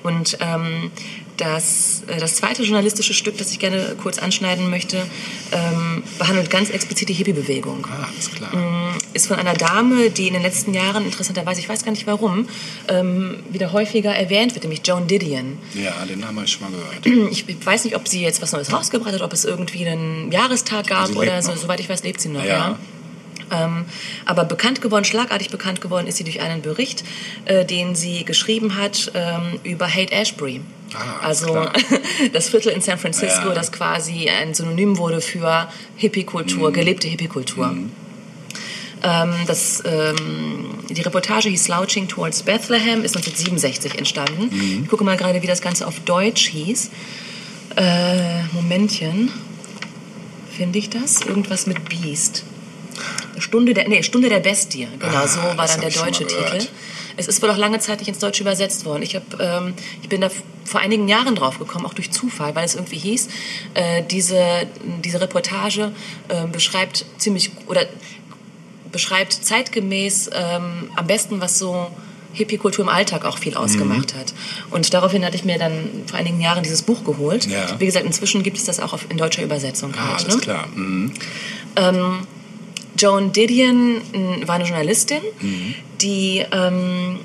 [0.03, 0.91] Und ähm,
[1.37, 4.99] das, äh, das zweite journalistische Stück, das ich gerne kurz anschneiden möchte,
[5.53, 7.87] ähm, behandelt ganz explizit die Hippie-Bewegung.
[7.91, 8.51] Ah, ist klar.
[9.13, 12.49] Ist von einer Dame, die in den letzten Jahren, interessanterweise, ich weiß gar nicht warum,
[12.89, 15.59] ähm, wieder häufiger erwähnt wird, nämlich Joan Didion.
[15.75, 17.31] Ja, den Namen habe ich schon mal gehört.
[17.33, 20.87] Ich weiß nicht, ob sie jetzt was Neues rausgebracht hat, ob es irgendwie einen Jahrestag
[20.87, 21.53] gab lebt oder so.
[21.53, 21.59] noch.
[21.59, 22.45] Soweit ich weiß, lebt sie noch.
[22.45, 22.53] Ja.
[22.53, 22.79] Ja.
[23.53, 23.85] Ähm,
[24.25, 27.05] aber bekannt geworden, schlagartig bekannt geworden ist sie durch einen Bericht,
[27.45, 30.61] äh, den sie geschrieben hat ähm, über Hate Ashbury.
[30.95, 31.73] Ah, also klar.
[32.33, 33.55] das Viertel in San Francisco, Ja.
[33.55, 36.75] das quasi ein Synonym wurde für Hippie-Kultur, Mhm.
[36.75, 37.75] gelebte Hippie-Kultur.
[39.05, 44.49] Ähm, das, ähm, die Reportage hieß Slouching Towards Bethlehem, ist 1967 entstanden.
[44.53, 44.83] Mhm.
[44.85, 46.91] Ich gucke mal gerade, wie das Ganze auf Deutsch hieß.
[47.77, 49.31] Äh, Momentchen.
[50.57, 51.23] Finde ich das?
[51.23, 52.45] Irgendwas mit Beast.
[53.39, 54.87] Stunde der, nee, Stunde der Bestie.
[54.99, 56.27] Genau, Ah, so war dann der deutsche.
[56.27, 56.69] Titel.
[57.17, 59.03] Es ist wohl auch lange Zeit nicht ins Deutsche übersetzt worden.
[59.03, 60.31] Ich, hab, ähm, ich bin da
[60.65, 63.29] vor einigen Jahren drauf gekommen, auch durch Zufall, weil es irgendwie hieß,
[63.75, 64.67] äh, diese,
[65.05, 65.93] diese Reportage
[66.29, 67.87] äh, beschreibt ziemlich oder
[68.91, 71.89] beschreibt zeitgemäß ähm, am besten, was so
[72.35, 73.43] Hippie-Kultur im Alltag auch Mhm.
[73.43, 74.33] viel ausgemacht hat.
[74.71, 77.47] Und daraufhin hatte ich mir dann vor einigen Jahren dieses Buch geholt.
[77.47, 77.79] Ja.
[77.79, 79.93] Wie gesagt, inzwischen gibt es das auch in deutscher Übersetzung.
[79.97, 80.41] Ah, halt, alles ne?
[80.41, 80.67] klar.
[80.75, 81.13] Mhm.
[82.97, 84.01] Joan Didion
[84.47, 85.75] war eine Journalistin, Mhm.
[86.01, 87.21] die ähm,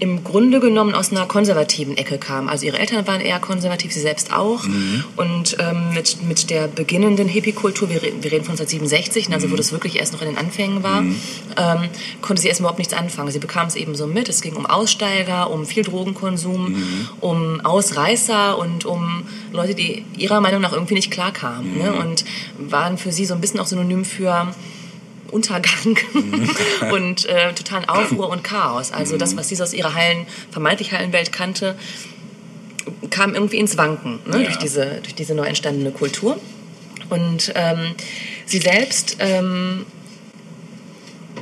[0.00, 2.48] im Grunde genommen aus einer konservativen Ecke kam.
[2.48, 4.64] Also ihre Eltern waren eher konservativ, sie selbst auch.
[4.64, 5.04] Mhm.
[5.16, 9.54] Und ähm, mit, mit der beginnenden Hippie-Kultur, wir, reden- wir reden von 1967, also wo
[9.54, 9.56] Mhm.
[9.56, 11.88] das wirklich erst noch in den Anfängen war, ähm,
[12.22, 13.30] konnte sie erst überhaupt nichts anfangen.
[13.30, 14.28] Sie bekam es eben so mit.
[14.28, 17.08] Es ging um Aussteiger, um viel Drogenkonsum, Mhm.
[17.20, 21.76] um Ausreißer und um Leute, die ihrer Meinung nach irgendwie nicht klarkamen.
[21.78, 21.90] Ne?
[21.90, 21.98] Mhm.
[21.98, 22.24] Und
[22.58, 24.48] waren für sie so ein bisschen auch synonym für
[25.30, 25.98] Untergang
[26.92, 28.92] und äh, totalen Aufruhr und Chaos.
[28.92, 31.76] Also das, was sie aus ihrer heilen, vermeintlich heilen Welt kannte,
[33.10, 34.38] kam irgendwie ins Wanken ne?
[34.38, 34.44] Ja.
[34.44, 36.38] durch, diese, durch diese neu entstandene Kultur.
[37.10, 37.94] Und ähm,
[38.46, 39.86] sie selbst ähm,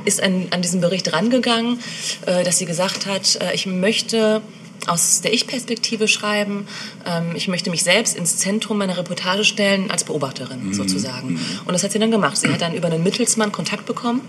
[0.05, 1.79] ist an, an diesen Bericht rangegangen,
[2.25, 4.41] äh, dass sie gesagt hat, äh, ich möchte
[4.87, 6.67] aus der Ich-Perspektive schreiben.
[7.05, 11.39] Ähm, ich möchte mich selbst ins Zentrum meiner Reportage stellen als Beobachterin sozusagen.
[11.65, 12.37] Und das hat sie dann gemacht.
[12.37, 14.21] Sie hat dann über einen Mittelsmann Kontakt bekommen,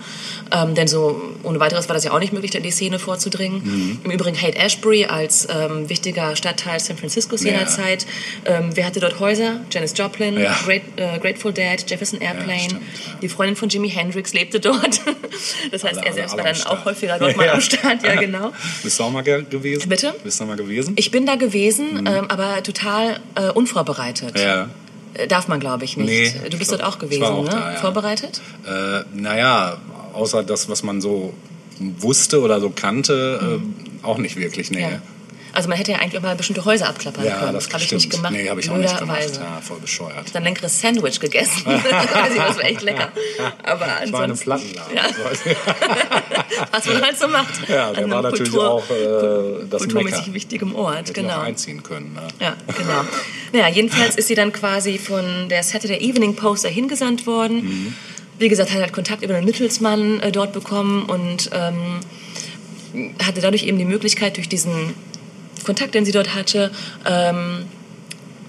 [0.53, 4.01] ähm, denn so ohne weiteres war das ja auch nicht möglich, in die Szene vorzudringen.
[4.05, 7.53] Im Übrigen Haight Ashbury als ähm, wichtiger Stadtteil San Franciscos Ja.
[7.53, 8.07] jener Zeit.
[8.45, 9.61] Ähm, wer hatte dort Häuser?
[9.71, 10.57] Janis Joplin, Ja.
[10.65, 12.61] Great, äh, Grateful Dead, Jefferson Airplane.
[12.61, 13.19] stimmt, ja.
[13.23, 15.01] Die Freundin von Jimi Hendrix lebte dort.
[15.71, 18.03] Das heißt, Alle- er selbst war dann auch häufiger dort mal am Start.
[18.03, 18.53] Ja, genau.
[18.83, 19.89] Bist du auch mal ge gewesen?
[19.89, 20.15] Bitte?
[20.25, 20.95] Bist du mal gewesen?
[20.97, 24.35] Ich bin da gewesen, ähm, aber total äh, unvorbereitet.
[24.35, 24.41] Mhm.
[24.41, 24.69] ja.
[25.15, 26.09] Äh, Darf man, glaube ich, nicht.
[26.09, 27.51] Nee, du bist dort auch gewesen, auch ne?
[27.51, 27.79] da, ja.
[27.79, 28.41] Vorbereitet?
[28.67, 29.79] Äh, naja,
[30.13, 31.33] außer das, was man so
[31.79, 34.85] wusste oder so kannte, äh, auch nicht wirklich, nee.
[34.87, 34.93] Mhm.
[34.93, 35.03] Ja.
[35.59, 37.55] Also man hätte ja eigentlich auch mal bestimmte Häuser abklappern Ja, können.
[37.55, 38.33] das habe ich nicht gemacht.
[38.33, 39.41] Nee, habe ich auch nicht gemacht.
[39.41, 40.33] Ja, voll bescheuert.
[40.33, 41.65] Dann ein leckeres Sandwich gegessen.
[41.67, 43.09] das war echt lecker.
[43.65, 44.95] Aber Ich war in einem Plattenladen.
[44.95, 45.03] Ja.
[46.71, 47.69] was man halt so macht.
[47.69, 50.35] Ja, der war natürlich Kultur- auch äh, das kulturmäßig Mecker.
[50.35, 50.99] wichtigem Ort.
[50.99, 51.41] Hätte genau.
[51.41, 52.13] einziehen können.
[52.13, 52.23] Ne?
[52.39, 53.05] Ja, genau.
[53.53, 57.65] Naja, jedenfalls ist sie dann quasi von der Saturday Evening Post dahin gesandt worden.
[57.65, 57.95] Mhm.
[58.39, 61.99] Wie gesagt, hat halt Kontakt über einen Mittelsmann äh, dort bekommen und ähm,
[63.27, 64.95] hatte dadurch eben die Möglichkeit, durch diesen
[65.65, 66.71] Kontakt, den sie dort hatte,
[67.07, 67.67] ähm,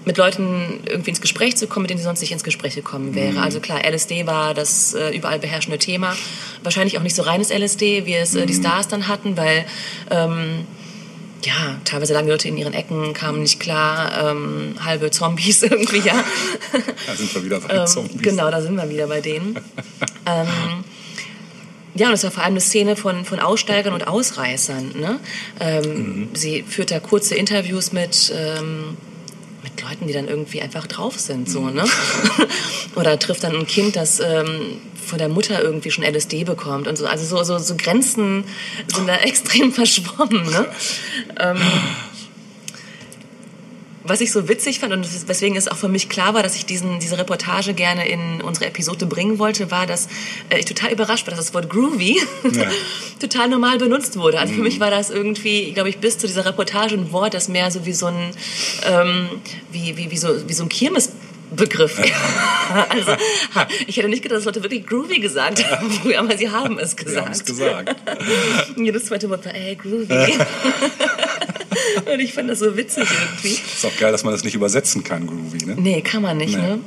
[0.06, 3.14] mit Leuten irgendwie ins Gespräch zu kommen, mit denen sie sonst nicht ins Gespräch gekommen
[3.14, 3.32] wäre.
[3.32, 3.38] Mhm.
[3.38, 6.16] Also klar, LSD war das äh, überall beherrschende Thema.
[6.62, 8.46] Wahrscheinlich auch nicht so reines LSD, wie es äh, Mhm.
[8.46, 9.66] die Stars dann hatten, weil
[10.10, 10.66] ähm,
[11.44, 16.00] ja, teilweise lagen die Leute in ihren Ecken, kamen nicht klar, ähm, halbe Zombies irgendwie,
[16.00, 16.22] ja.
[17.06, 18.22] Da sind wir wieder bei Ähm, Zombies.
[18.22, 19.54] genau, da sind wir wieder bei denen.
[20.26, 20.48] ähm,
[21.94, 24.92] ja, und es war vor allem eine Szene von, von Aussteigern und Ausreißern.
[24.98, 25.18] Ne?
[25.58, 28.96] Ähm, Sie führt da kurze Interviews mit, ähm,
[29.62, 31.50] mit Leuten, die dann irgendwie einfach drauf sind.
[31.50, 31.84] So, ne?
[32.94, 36.96] Oder trifft dann ein Kind, das ähm, von der Mutter irgendwie schon LSD bekommt und
[36.96, 37.06] so.
[37.06, 38.44] Also so, so, so Grenzen
[38.86, 40.44] sind da extrem verschwommen.
[40.44, 40.66] Ne?
[44.02, 46.64] Was ich so witzig fand und weswegen es auch für mich klar war, dass ich
[46.64, 50.08] diesen, diese Reportage gerne in unsere Episode bringen wollte, war, dass
[50.48, 52.20] äh, ich total überrascht war, dass das Wort groovy
[53.20, 54.38] total normal benutzt wurde.
[54.38, 57.48] Also für mich war das irgendwie, glaube ich, bis zu dieser Reportage ein Wort, das
[57.48, 58.30] mehr so wie so ein,
[58.86, 59.28] ähm,
[59.70, 61.10] wie, wie, wie, so, wie so ein Kirmes
[61.50, 61.98] Begriff.
[62.88, 63.12] also
[63.86, 66.96] ich hätte nicht gedacht, dass Leute wirklich groovy gesagt haben früher, aber sie haben es
[66.96, 68.06] Wir haben es gesagt.
[68.06, 68.78] gesagt.
[68.78, 70.38] Jedes zweite Wort war, ey, groovy.
[72.12, 73.48] Und ich fand das so witzig irgendwie.
[73.54, 75.64] Ist auch geil, dass man das nicht übersetzen kann, Groovy.
[75.66, 75.76] Ne?
[75.78, 76.62] Nee, kann man nicht, Nee.
[76.62, 76.78] ne?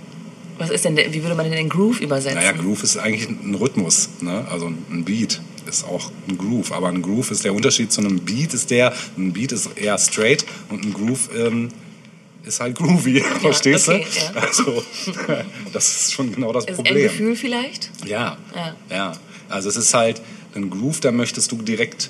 [0.59, 2.35] Was ist denn, wie würde man denn den Groove übersetzen?
[2.37, 4.45] Naja, Groove ist eigentlich ein Rhythmus, ne?
[4.51, 5.41] also ein Beat.
[5.67, 6.71] ist auch ein Groove.
[6.71, 9.97] Aber ein Groove ist der Unterschied zu einem Beat, ist der, ein Beat ist eher
[9.97, 11.69] straight und ein Groove ähm,
[12.45, 14.19] ist halt groovy, verstehst okay, du?
[14.19, 14.41] ja.
[14.45, 14.83] Also,
[15.73, 17.03] das ist schon genau das Ist ein Problem.
[17.03, 17.89] Gefühl vielleicht?
[18.05, 18.75] Ja, Ja.
[18.91, 19.13] ja.
[19.49, 20.21] Also es ist halt
[20.55, 22.09] ein Groove, da möchtest du direkt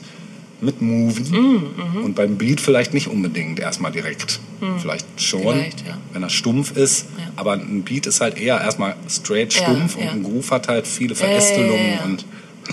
[0.63, 4.39] mitmoven Mhm, und beim Beat vielleicht nicht unbedingt erstmal direkt.
[4.79, 5.41] Vielleicht schon.
[5.41, 5.97] Vielleicht, ja.
[6.13, 7.07] wenn er stumpf ist.
[7.17, 7.25] Ja.
[7.35, 10.03] Aber ein Beat ist halt eher erstmal straight stumpf ja.
[10.03, 12.25] und ein Groove hat halt viele Verästelungen und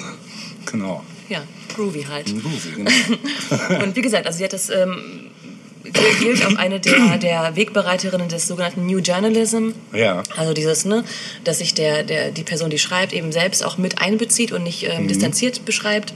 [0.70, 1.02] genau.
[1.28, 1.42] Ja,
[1.74, 2.26] groovy halt.
[2.26, 2.90] Groovy, genau.
[3.84, 5.28] Und wie gesagt, also sie hat das ähm,
[5.82, 9.70] gilt auch eine der, der Wegbereiterinnen des sogenannten New Journalism.
[9.92, 10.22] ja.
[10.36, 11.04] Also dieses, ne,
[11.44, 14.84] dass sich der, der, die Person, die schreibt, eben selbst auch mit einbezieht und nicht
[14.84, 16.14] ähm, distanziert beschreibt,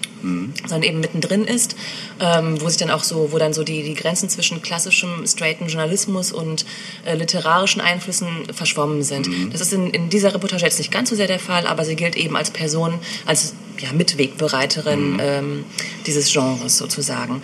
[0.66, 1.76] sondern eben mittendrin ist,
[2.20, 5.68] ähm, wo sich dann auch so, wo dann so die, die Grenzen zwischen klassischem, straighten
[5.68, 6.64] Journalismus und
[7.04, 9.28] äh, literarischen Einflüssen verschwommen sind.
[9.52, 11.94] Das ist in, in dieser Reportage jetzt nicht ganz so sehr der Fall, aber sie
[11.94, 15.64] gilt eben als Person, als ja, Mitwegbereiterin ähm,
[16.06, 17.42] dieses Genres sozusagen.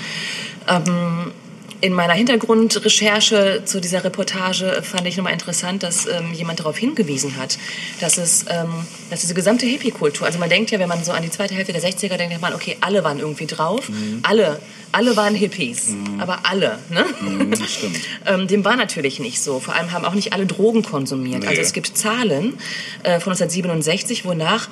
[0.68, 1.32] Ähm,
[1.80, 7.36] in meiner Hintergrundrecherche zu dieser Reportage fand ich nochmal interessant, dass ähm, jemand darauf hingewiesen
[7.36, 7.58] hat,
[8.00, 8.68] dass es, ähm,
[9.08, 11.72] dass diese gesamte Hippie-Kultur, also man denkt ja, wenn man so an die zweite Hälfte
[11.72, 13.90] der 60er denkt, man, okay, alle waren irgendwie drauf,
[14.22, 14.60] alle,
[14.92, 17.04] alle waren Hippies, aber alle, ne?
[17.20, 17.96] Mhm, stimmt.
[18.26, 19.60] Ähm, dem war natürlich nicht so.
[19.60, 21.42] Vor allem haben auch nicht alle Drogen konsumiert.
[21.42, 21.48] Nee.
[21.48, 22.58] Also es gibt Zahlen
[23.02, 24.68] äh, von 1967, wonach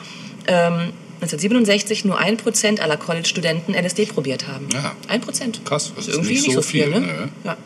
[0.46, 4.68] ähm, 1967 nur ein Prozent aller College-Studenten LSD probiert haben.
[4.72, 4.94] Ja.
[5.08, 5.60] Ein Prozent.
[5.64, 7.00] Krass, das ist irgendwie nicht nicht so so viel, viel, ne?
[7.00, 7.28] nö.
[7.44, 7.56] Ja.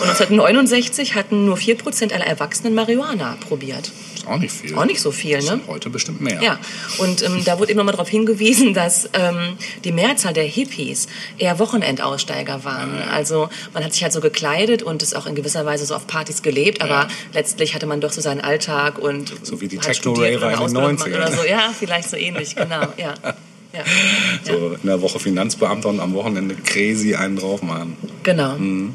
[0.00, 3.92] Und 1969 hatten nur 4 Prozent aller Erwachsenen Marihuana probiert.
[4.22, 4.74] Ist auch nicht viel.
[4.76, 5.42] Auch nicht so viel, ne?
[5.42, 6.40] sind Heute bestimmt mehr.
[6.42, 6.58] Ja,
[6.98, 11.08] und ähm, da wurde eben nochmal darauf hingewiesen, dass ähm, die Mehrzahl der Hippies
[11.38, 13.02] eher Wochenendaussteiger waren.
[13.10, 16.06] Also man hat sich halt so gekleidet und es auch in gewisser Weise so auf
[16.06, 17.08] Partys gelebt, aber Ja.
[17.32, 20.42] letztlich hatte man doch so seinen Alltag und So wie die studiert Techno-Raver in den
[20.48, 21.16] eine Ausbildung 90ern.
[21.16, 21.44] Oder so.
[21.44, 22.82] Ja, vielleicht so ähnlich, genau.
[22.96, 23.14] Ja.
[23.72, 23.84] Ja.
[24.44, 27.96] So in der Woche Finanzbeamter und am Wochenende crazy einen drauf machen.
[28.22, 28.56] Genau.
[28.56, 28.94] Ähm,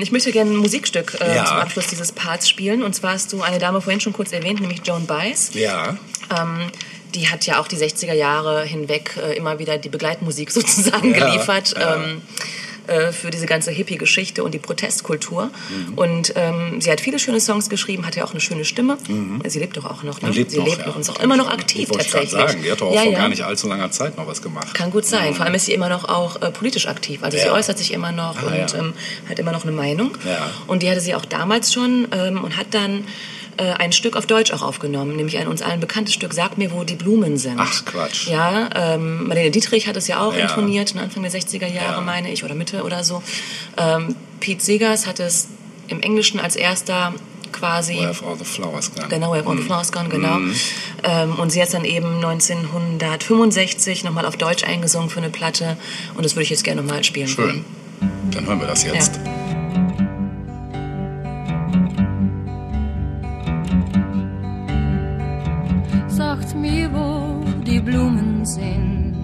[0.00, 1.34] ich möchte gerne ein Musikstück äh, Mhm.
[1.36, 1.44] Ja.
[1.46, 2.82] zum Abschluss dieses Parts spielen.
[2.82, 5.50] Und zwar hast du eine Dame vorhin schon kurz erwähnt, nämlich Joan Baez.
[5.54, 5.96] Ja.
[6.36, 6.68] Ähm,
[7.14, 11.26] die hat ja auch die 60er Jahre hinweg äh, immer wieder die Begleitmusik sozusagen Ja,
[11.26, 11.74] geliefert.
[11.78, 11.96] ja.
[11.96, 12.22] Ähm,
[12.86, 15.44] äh, für diese ganze Hippie-Geschichte und die Protestkultur.
[15.46, 15.94] Mhm.
[15.94, 18.98] Und ähm, sie hat viele schöne Songs geschrieben, hat ja auch eine schöne Stimme.
[19.46, 20.28] Sie lebt doch auch noch, ne?
[20.28, 20.34] Mhm.
[20.34, 20.86] lebt sie noch, lebt ja.
[20.86, 22.30] noch und ist auch immer noch aktiv Ich tatsächlich.
[22.30, 23.18] sagen, die hat doch auch ja, vor ja.
[23.18, 24.74] gar nicht allzu langer Zeit noch was gemacht.
[24.74, 25.34] Kann gut sein.
[25.34, 27.22] Vor allem ist sie immer noch auch äh, politisch aktiv.
[27.22, 28.92] Also sie äußert sich immer noch Ah, und ähm,
[29.28, 30.12] hat immer noch eine Meinung.
[30.66, 33.04] Und die hatte sie auch damals schon ähm, und hat dann
[33.58, 36.72] äh, ein Stück auf Deutsch auch aufgenommen, nämlich ein uns allen bekanntes Stück Sag mir,
[36.72, 37.56] wo die Blumen sind.
[37.58, 38.28] Ach, Quatsch.
[38.28, 40.42] Ja, ähm, Marlene Dietrich hat es ja auch Ja.
[40.48, 42.00] intoniert, ne, Anfang der 60er Jahre, Ja.
[42.00, 43.22] meine ich, oder Mitte oder so.
[43.76, 45.48] Ähm, Pete Seegers hat es
[45.88, 47.12] im Englischen als erster
[47.52, 47.96] quasi...
[47.96, 49.08] Where have all the flowers gone?
[49.08, 50.38] Genau, Where Have All the Flowers Gone, genau.
[51.04, 55.76] Ähm, und sie hat es dann eben 1965 nochmal auf Deutsch eingesungen für eine Platte.
[56.14, 57.64] Und das würde ich jetzt gerne nochmal spielen Schön.
[58.30, 59.14] Dann hören wir das jetzt.
[59.14, 59.51] sagt
[66.72, 69.14] mir, wo die Blumen sind.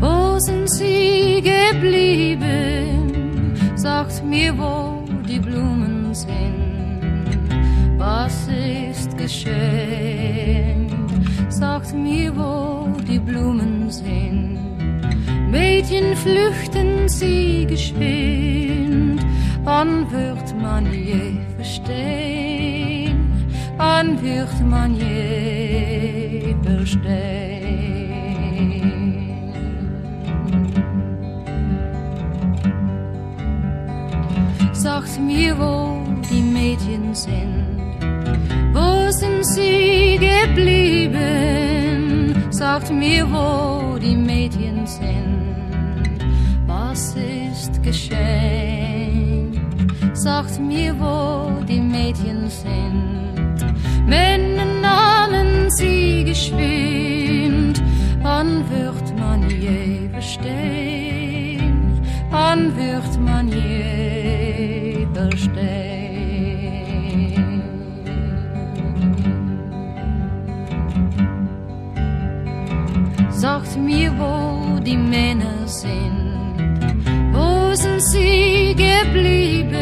[0.00, 3.12] Wo sind sie geblieben?
[3.74, 7.98] Sagt mir, wo die Blumen sind.
[7.98, 10.90] Was ist geschehen?
[11.48, 14.58] Sagt mir, wo die Blumen sind.
[15.50, 19.24] Mädchen flüchten sie geschwind.
[19.64, 23.05] Wann wird man je verstehen?
[23.78, 27.66] Wann wird man je verstehen?
[34.72, 37.66] Sagt mir, wo die Mädchen sind.
[38.72, 41.16] Wo sind sie geblieben?
[42.50, 46.16] Sagt mir, wo die Mädchen sind.
[46.66, 49.60] Was ist geschehen?
[50.14, 53.15] Sagt mir, wo die Mädchen sind.
[54.06, 57.82] Männer nahmen sie geschwind.
[58.22, 62.00] Wann wird man je verstehen?
[62.30, 65.96] Wann wird man je verstehen?
[73.30, 76.56] Sagt mir, wo die Männer sind.
[77.32, 79.72] Wo sind sie geblieben?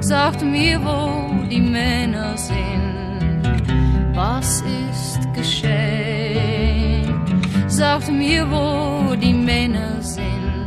[0.00, 2.79] Sagt mir, wo die Männer sind.
[7.80, 10.66] sagt mir, wo die Männer sind.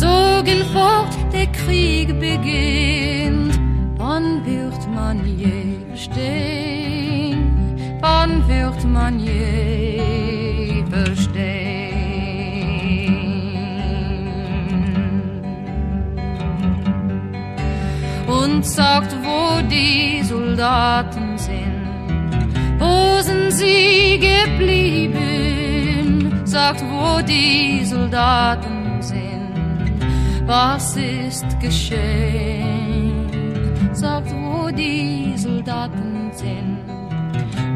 [0.00, 3.54] Zogen fort, der Krieg beginnt.
[3.96, 7.38] Wann wird man je verstehen?
[8.00, 11.96] Wann wird man je verstehen?
[18.42, 21.86] und sagt, wo die Soldaten sind.
[22.78, 25.47] Wo sind sie geblieben?
[26.48, 29.52] Sagt, wo die Soldaten sind.
[30.46, 33.28] Was ist geschehen?
[33.92, 36.78] Sagt, wo die Soldaten sind.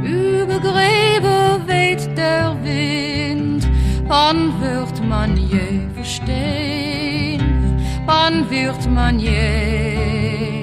[0.02, 3.68] Über Gräber weht der Wind.
[4.08, 7.76] Wann wird man je verstehen?
[8.06, 10.61] Wann wird man je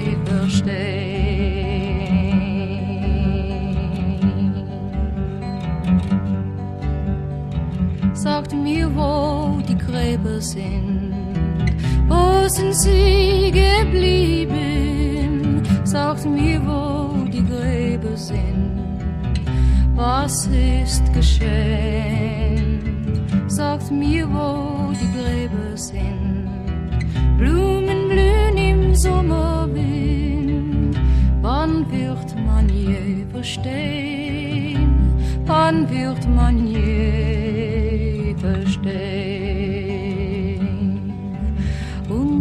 [8.22, 11.14] Sagt mir, wo die Gräber sind.
[12.06, 14.52] Wo sind sie geblieben?
[15.84, 18.78] Sagt mir, wo die Gräber sind.
[19.94, 22.82] Was ist geschehen?
[23.48, 26.50] Sagt mir, wo die Gräber sind.
[27.38, 30.94] Blumen blühen im Sommerwind.
[31.40, 34.90] Wann wird man je verstehen?
[35.46, 37.39] Wann wird man je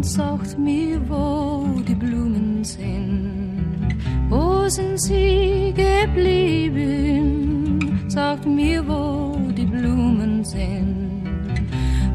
[0.09, 3.95] sagt mir, wo die Blumen sind.
[4.27, 7.79] Wo sind sie geblieben?
[8.07, 11.21] Sagt mir, wo die Blumen sind.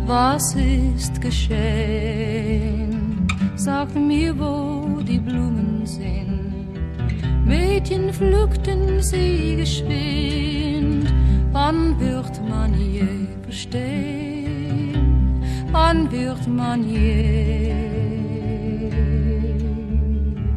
[0.07, 3.29] Was ist geschehen?
[3.55, 6.51] Sagt mir, wo die Blumen sind.
[7.47, 11.15] Mädchen pflückten sie geschwind.
[11.53, 14.34] Wann wird man je verstehen?
[15.75, 17.75] Wann wird man je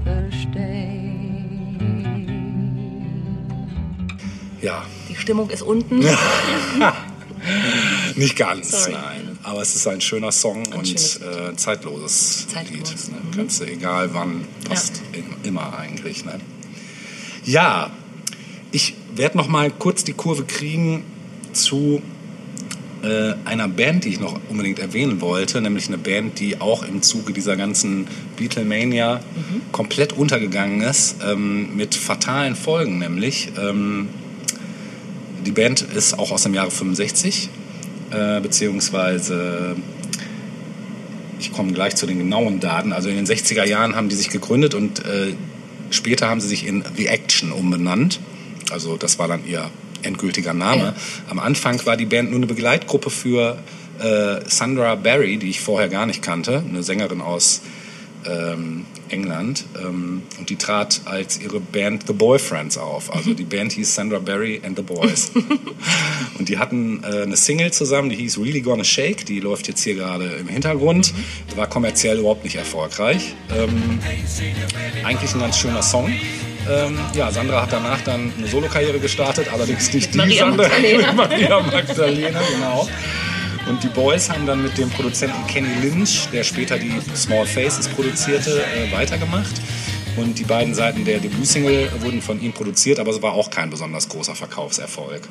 [0.04, 1.50] verstehen?
[4.62, 6.06] Ja, Die Stimmung ist unten.
[8.16, 8.92] nicht ganz, Sorry.
[8.94, 9.40] nein.
[9.42, 13.16] Aber es ist ein schöner Song und schönes äh, zeitloses, Zeitlos, Lied.
[13.16, 13.22] Ne?
[13.24, 13.32] mhm.
[13.36, 16.26] Kannst du egal wann, passt im- immer eigentlich.
[16.26, 16.40] Ne?
[17.44, 17.90] Ja,
[18.72, 21.04] ich werde noch mal kurz die Kurve kriegen
[21.54, 22.04] zu
[23.04, 27.02] äh, einer Band, die ich noch unbedingt erwähnen wollte, nämlich eine Band, die auch im
[27.02, 29.22] Zuge dieser ganzen Beatlemania
[29.72, 34.08] komplett untergegangen ist, ähm, mit fatalen Folgen, nämlich ähm,
[35.46, 37.50] die Band ist auch aus dem Jahre 65,
[38.12, 39.76] äh, beziehungsweise
[41.40, 42.92] ich komme gleich zu den genauen Daten.
[42.92, 45.34] Also in den 60er Jahren haben die sich gegründet und äh,
[45.90, 48.20] später haben sie sich in The Action umbenannt.
[48.72, 49.70] Also das war dann ihr
[50.04, 50.84] endgültiger Name.
[50.84, 50.96] Ja.
[51.30, 53.58] Am Anfang war die Band nur eine Begleitgruppe für
[54.00, 57.62] äh, Sandra Barry, die ich vorher gar nicht kannte, eine Sängerin aus
[58.26, 59.66] ähm, England.
[59.80, 63.14] Ähm, und die trat als ihre Band The Boyfriends auf.
[63.14, 65.32] Also die Band hieß Sandra Barry and the Boys.
[66.38, 69.26] und die hatten äh, eine Single zusammen, die hieß Really Gonna Shake.
[69.26, 71.14] Die läuft jetzt hier gerade im Hintergrund.
[71.56, 73.36] War kommerziell überhaupt nicht erfolgreich.
[73.56, 74.00] Ähm,
[75.04, 76.12] eigentlich ein ganz schöner Song.
[76.70, 81.12] Ähm, ja, Sandra hat danach dann eine Solokarriere gestartet, allerdings nicht die Maria Sandra, Magdalena.
[81.14, 82.88] Maria Magdalena, genau.
[83.68, 87.88] Und die Boys haben dann mit dem Produzenten Kenny Lynch, der später die Small Faces
[87.90, 89.62] produzierte, äh, weitergemacht.
[90.18, 93.70] Und die beiden Seiten der Debütsingle wurden von ihm produziert, aber es war auch kein
[93.70, 95.22] besonders großer Verkaufserfolg.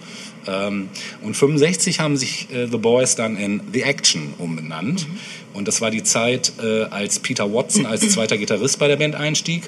[0.47, 0.91] Ähm,
[1.23, 5.07] und 65 haben sich äh, The Boys dann in The Action umbenannt.
[5.55, 9.17] Und das war die Zeit, äh, als Peter Watson als zweiter Gitarrist bei der Band
[9.17, 9.65] einstieg.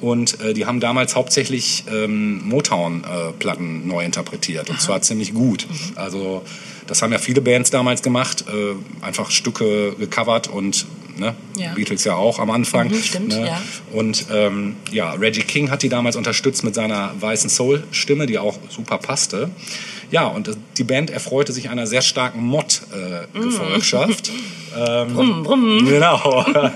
[0.00, 4.70] Und äh, die haben damals hauptsächlich ähm, Motown-Platten neu interpretiert.
[4.70, 5.66] Und zwar ziemlich gut.
[5.94, 6.42] Also
[6.86, 8.44] das haben ja viele Bands damals gemacht.
[8.48, 10.86] Äh, einfach Stücke gecovert und
[11.16, 11.74] ne, Ja.
[11.74, 12.88] Beatles ja auch am Anfang.
[12.88, 13.46] Mhm, stimmt, ne?
[13.46, 13.62] ja.
[13.92, 18.58] Und ähm, ja, Reggie King hat die damals unterstützt mit seiner weißen Soul-Stimme, die auch
[18.70, 19.50] super passte.
[20.10, 24.30] Ja, und äh, die Band erfreute sich einer sehr starken Mod-Gefolgschaft.
[24.76, 25.86] ähm, Brumm, brumm.
[25.86, 26.44] Genau.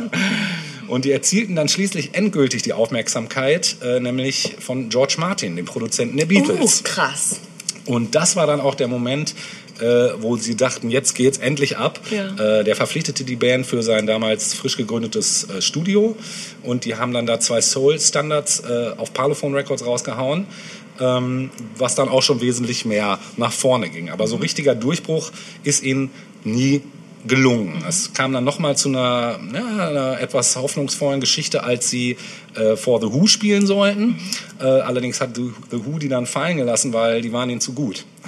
[0.95, 6.17] Und die erzielten dann schließlich endgültig die Aufmerksamkeit, äh, nämlich von George Martin, dem Produzenten
[6.17, 6.85] der Oh, Beatles.
[6.85, 7.41] krass.
[7.85, 9.35] Und das war dann auch der Moment,
[9.81, 9.85] äh,
[10.21, 11.99] wo sie dachten, jetzt geht's endlich ab.
[12.13, 12.61] Ja.
[12.61, 16.17] Äh, der verpflichtete die Band für sein damals frisch gegründetes äh, Studio
[16.63, 20.47] und die haben dann da zwei Soul-Standards äh, auf Parlophone Records rausgehauen.
[21.01, 24.11] Ähm, was dann auch schon wesentlich mehr nach vorne ging.
[24.11, 25.33] Aber so richtiger Durchbruch
[25.65, 26.11] ist ihnen
[26.45, 26.83] nie
[27.27, 27.83] gelungen.
[27.89, 32.17] Es kam dann nochmal zu einer, ja, einer etwas hoffnungsvollen Geschichte, als sie
[32.55, 34.19] äh, vor The Who spielen sollten.
[34.61, 37.73] Äh, allerdings hat The, The Who die dann fallen gelassen, weil die waren ihnen zu
[37.73, 38.05] gut.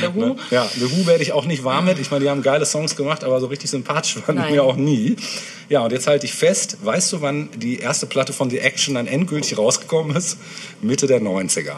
[0.00, 0.36] The Who.
[0.50, 1.98] Ja, The Who werde ich auch nicht warm mit.
[1.98, 4.76] Ich meine, die haben geile Songs gemacht, aber so richtig sympathisch waren die mir auch
[4.76, 5.16] nie.
[5.68, 8.94] Ja, und jetzt halte ich fest, weißt du, wann die erste Platte von The Action
[8.94, 10.38] dann endgültig rausgekommen ist?
[10.82, 11.74] Mitte der 90er.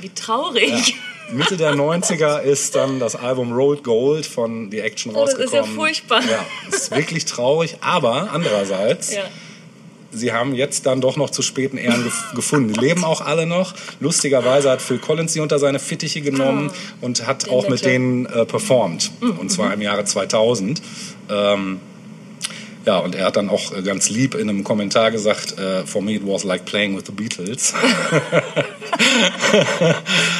[0.00, 0.94] Wie traurig.
[1.32, 5.64] Mitte der 90er ist dann das Album Rolled Gold von The Action Oh, das rausgekommen.
[5.64, 6.20] ist ja furchtbar.
[6.22, 6.44] Ja,
[6.76, 9.22] ist wirklich traurig, aber andererseits, Ja.
[10.12, 12.72] sie haben jetzt dann doch noch zu späten Ehren gef gefunden.
[12.72, 13.74] Die leben auch alle noch.
[14.00, 16.70] Lustigerweise hat Phil Collins sie unter seine Fittiche genommen
[17.00, 19.10] und hat auch mit denen äh, performt.
[19.20, 20.82] Und zwar im Jahre 2000.
[21.30, 21.80] Ähm,
[22.86, 26.02] ja, und er hat dann auch äh, ganz lieb in einem Kommentar gesagt, äh, for
[26.02, 27.74] me it was like playing with the Beatles.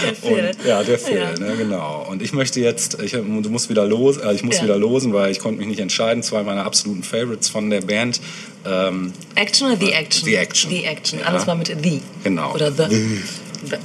[0.03, 0.49] Der Phil.
[0.57, 1.39] Und, ja, der Phil, Ja.
[1.39, 2.07] Ne, genau.
[2.09, 4.65] Und ich möchte jetzt, ich, du musst wieder los, äh, ich muss Ja.
[4.65, 6.23] wieder losen, weil ich konnte mich nicht entscheiden.
[6.23, 8.21] Zwei meiner absoluten Favorites von der Band.
[8.65, 10.25] Ähm, Action oder The Action?
[10.29, 10.71] The Action.
[10.71, 11.19] The Action.
[11.21, 11.27] Ja.
[11.27, 12.01] Alles mal mit The.
[12.25, 12.55] Genau.
[12.55, 12.85] Oder The.
[12.89, 13.23] The.
[13.71, 13.77] The.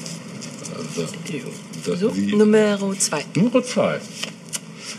[0.96, 1.42] the,
[1.84, 3.26] the, So, Nummer zwei.
[3.36, 4.00] Nummer zwei.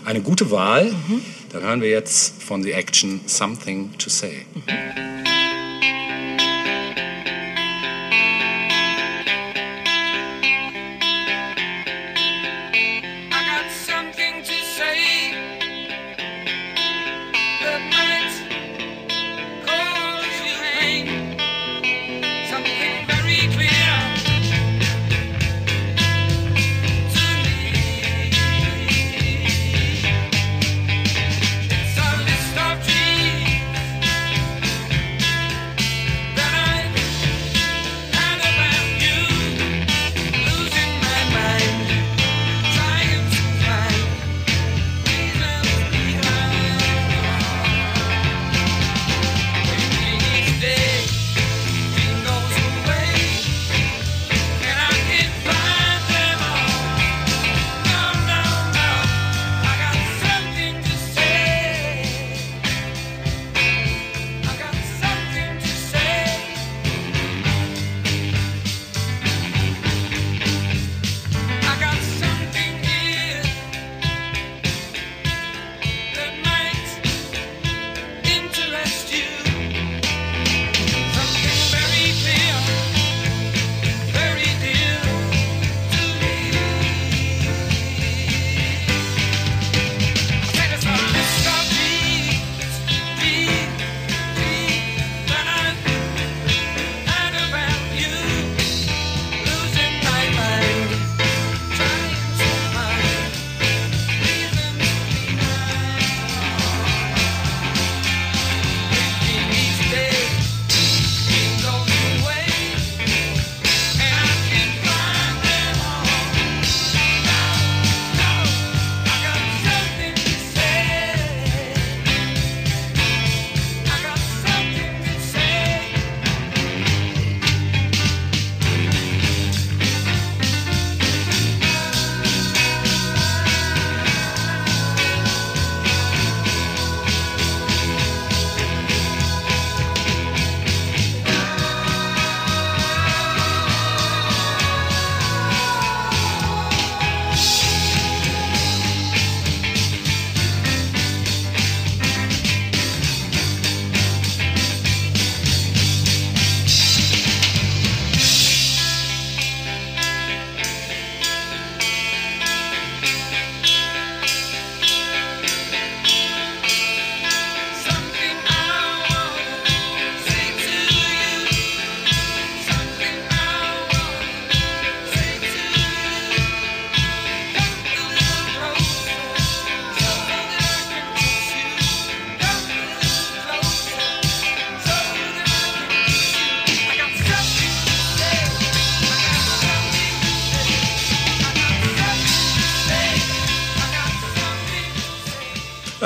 [0.04, 0.84] Eine gute Wahl.
[0.84, 1.20] Mhm.
[1.56, 4.44] Dann hören wir jetzt von The Action Something to Say.
[4.68, 5.35] I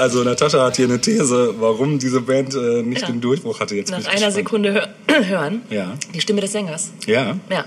[0.01, 3.09] Also Natascha hat hier eine These, warum diese Band äh, nicht Ja.
[3.09, 3.77] den Durchbruch hatte.
[3.77, 4.33] Jetzt Nach einer gespannt.
[4.35, 5.63] Sekunde hör hören.
[5.71, 5.95] Ja.
[6.15, 6.91] Die Stimme des Sängers.
[7.07, 7.65] Ja, Ja,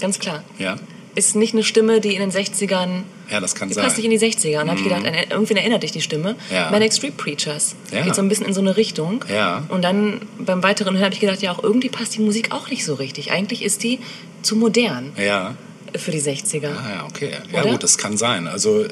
[0.00, 0.42] ganz klar.
[0.58, 0.76] ja.
[1.14, 3.02] Ist nicht eine Stimme, die in den 60ern.
[3.30, 3.84] Ja, das kann Die sein.
[3.84, 4.62] passt nicht in die 60er.
[4.62, 6.36] Und habe ich gedacht, irgendwie erinnert dich die Stimme.
[6.50, 6.70] Ja.
[6.70, 7.74] Manic Street Preachers.
[7.92, 8.00] Ja.
[8.02, 9.22] Geht so ein bisschen in so eine Richtung.
[9.30, 9.62] Ja.
[9.68, 12.70] Und dann beim weiteren Hören habe ich gedacht, ja, auch irgendwie passt die Musik auch
[12.70, 13.30] nicht so richtig.
[13.30, 13.98] Eigentlich ist die
[14.40, 15.54] zu modern Ja.
[15.96, 16.68] Für die 60er.
[16.68, 17.32] Ah, ja, okay.
[17.52, 17.72] Ja Oder?
[17.72, 18.46] gut, das kann sein.
[18.46, 18.84] Also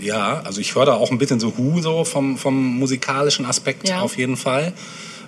[0.00, 3.88] ja, also ich höre da auch ein bisschen so Hu so vom, vom musikalischen Aspekt
[3.88, 4.00] Ja.
[4.00, 4.72] auf jeden Fall.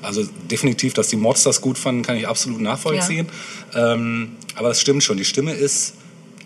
[0.02, 3.28] Also definitiv, dass die Mods das gut fanden, kann ich absolut nachvollziehen.
[3.74, 5.16] Ähm, aber das stimmt schon.
[5.18, 5.94] Die Stimme ist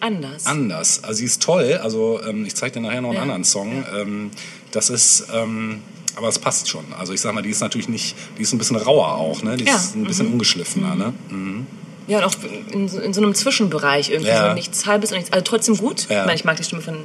[0.01, 0.47] Anders.
[0.47, 1.05] anders.
[1.05, 1.79] Also sie ist toll.
[1.83, 3.23] Also ähm, ich zeige dir nachher noch einen Ja.
[3.23, 3.85] anderen Song.
[3.97, 4.31] Ähm,
[4.73, 5.83] das ist, ähm,
[6.17, 6.85] aber es passt schon.
[6.99, 9.57] Also ich sag mal, die ist natürlich nicht, die ist ein bisschen rauer auch, ne?
[9.57, 9.77] Die Ja.
[9.77, 11.15] ist ein bisschen ungeschliffener, ne?
[11.31, 11.67] Mhm.
[12.07, 12.35] Ja, und auch
[12.73, 14.29] in, so- in so einem Zwischenbereich irgendwie.
[14.31, 14.49] Ja.
[14.51, 15.33] So nichts halbes und nichts.
[15.33, 16.09] Also trotzdem gut.
[16.11, 16.21] Ja.
[16.21, 16.99] Ich meine, ich mag die Stimme von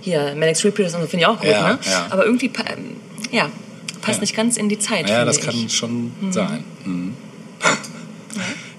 [0.00, 1.78] hier, Manic Street Preachers und so finde ich auch gut, Ja, ne?
[2.10, 2.96] Aber irgendwie, ähm,
[3.32, 3.50] ja,
[4.02, 5.08] passt nicht ganz in die Zeit.
[5.10, 5.44] Ja, das ich.
[5.44, 6.64] kann schon sein.
[6.84, 7.14] Mhm.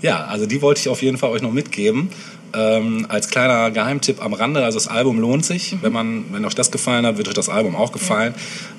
[0.01, 2.09] Ja, also die wollte ich auf jeden Fall euch noch mitgeben.
[2.53, 5.73] Ähm, als kleiner Geheimtipp am Rande, also das Album lohnt sich.
[5.73, 5.79] Mhm.
[5.81, 8.35] Wenn, man, wenn euch das gefallen hat, wird euch das Album auch gefallen.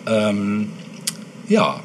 [0.07, 0.69] Ja, ähm,
[1.49, 1.81] ja.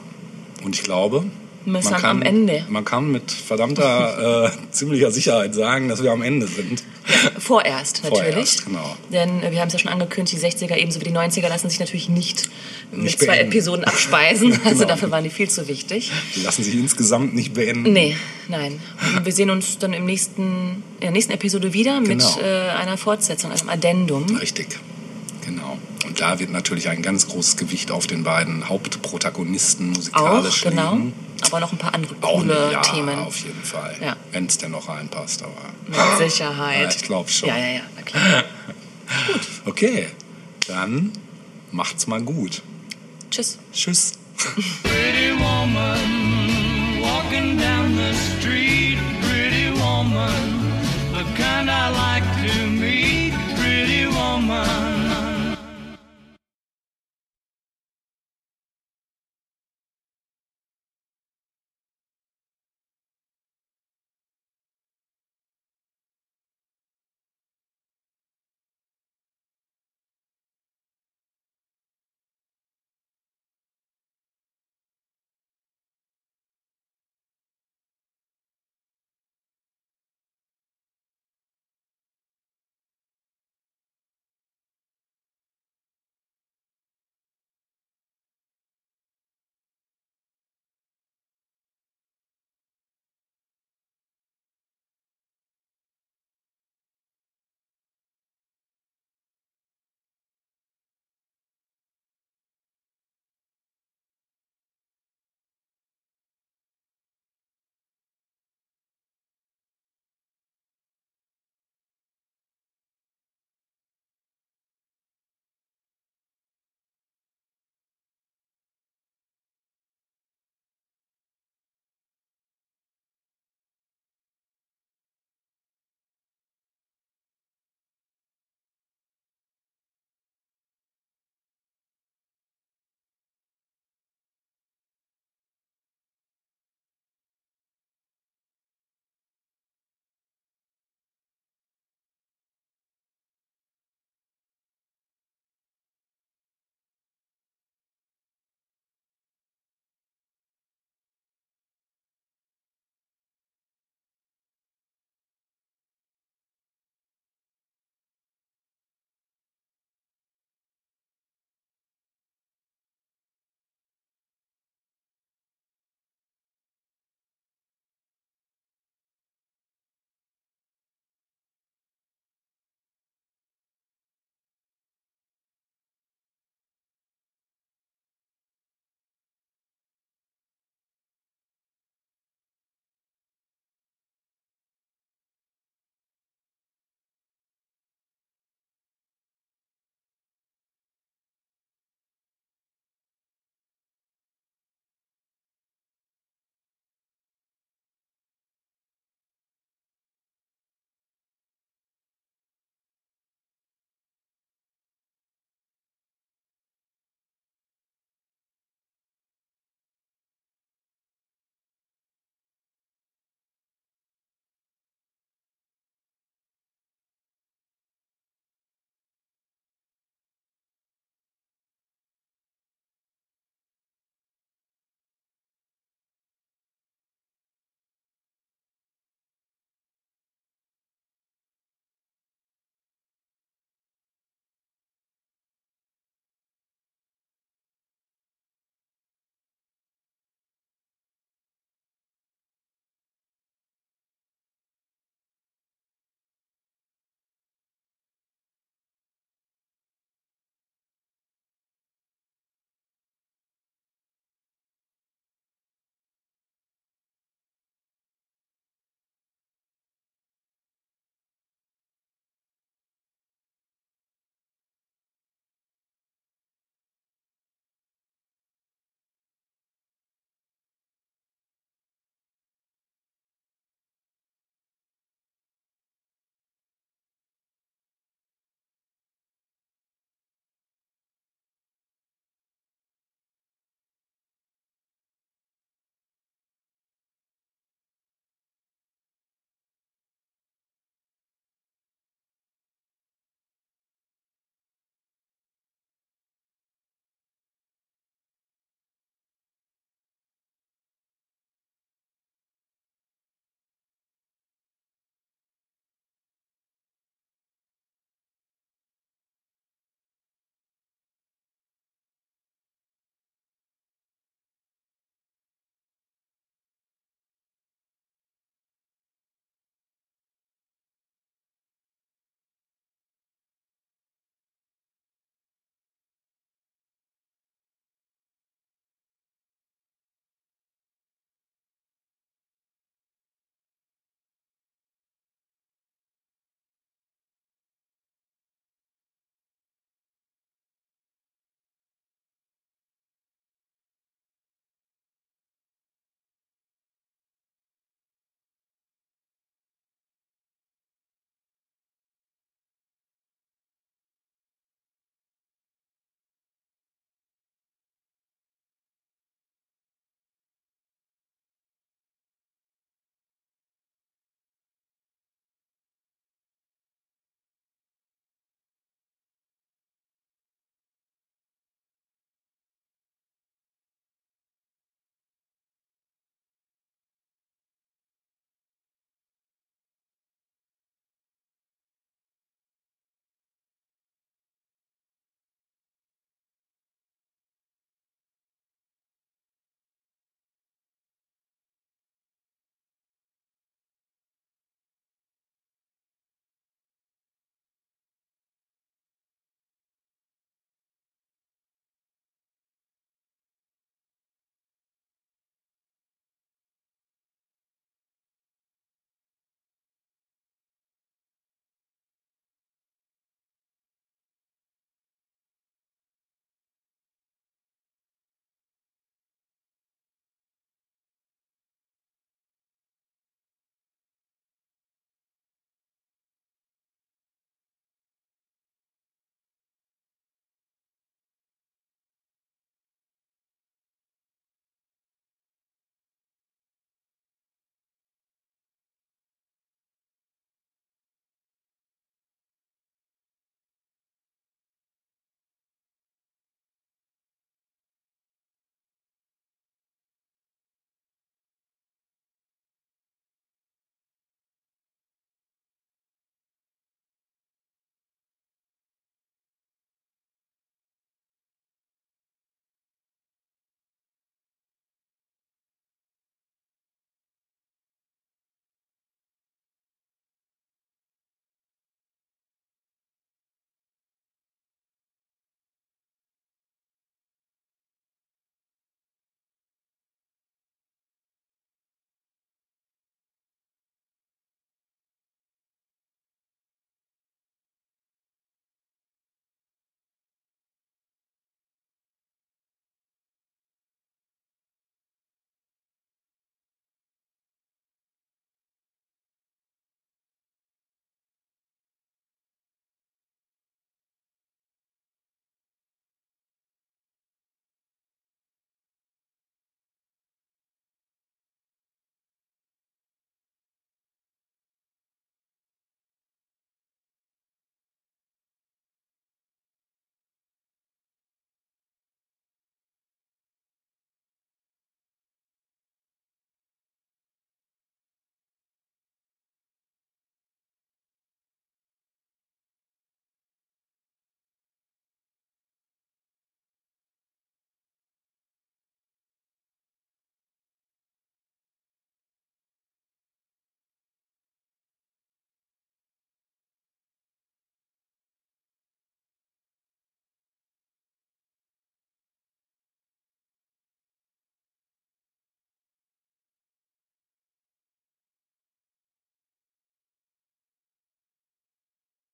[0.63, 1.25] und ich glaube,
[1.66, 2.66] Wir sind am Ende.
[2.70, 6.84] man kann mit verdammter äh, ziemlicher Sicherheit sagen, dass wir am Ende sind.
[7.38, 8.34] Vorerst natürlich.
[8.34, 8.95] Vorerst, genau.
[9.11, 11.80] Denn wir haben es ja schon angekündigt, die 60er ebenso wie die 90er lassen sich
[11.80, 12.49] natürlich nicht,
[12.91, 13.47] mit Nicht zwei beenden.
[13.51, 14.59] Episoden abspeisen.
[14.66, 14.88] Also Genau.
[14.88, 16.11] dafür waren die viel zu wichtig.
[16.36, 17.91] Die lassen sich insgesamt nicht beenden.
[17.93, 18.16] Nee,
[18.47, 18.80] nein.
[19.16, 22.39] Und wir sehen uns dann im nächsten, in der nächsten Episode wieder mit Genau.
[22.41, 24.24] äh, einer Fortsetzung, einem Addendum.
[24.38, 24.68] Richtig,
[25.45, 25.78] genau.
[26.05, 30.93] Und da wird natürlich ein ganz großes Gewicht auf den beiden Hauptprotagonisten Auch, musikalisch genau.
[30.95, 31.14] liegen
[31.45, 33.19] aber noch ein paar andere coole ja, Themen.
[33.19, 33.95] auf jeden Fall.
[34.01, 34.15] Ja.
[34.31, 35.51] Wenn es denn noch reinpasst, aber.
[35.87, 36.81] Mit Sicherheit.
[36.81, 37.49] Ja, ich glaube schon.
[37.49, 38.43] Ja, ja, ja, na klar.
[39.27, 39.41] gut.
[39.65, 40.09] Okay,
[40.67, 41.11] dann
[41.71, 42.61] macht's mal gut.
[43.29, 43.57] Tschüss.
[43.71, 44.13] Tschüss.
[44.83, 50.33] Pretty woman walking down the street, pretty woman,
[51.13, 54.92] the kind I like to meet, pretty woman.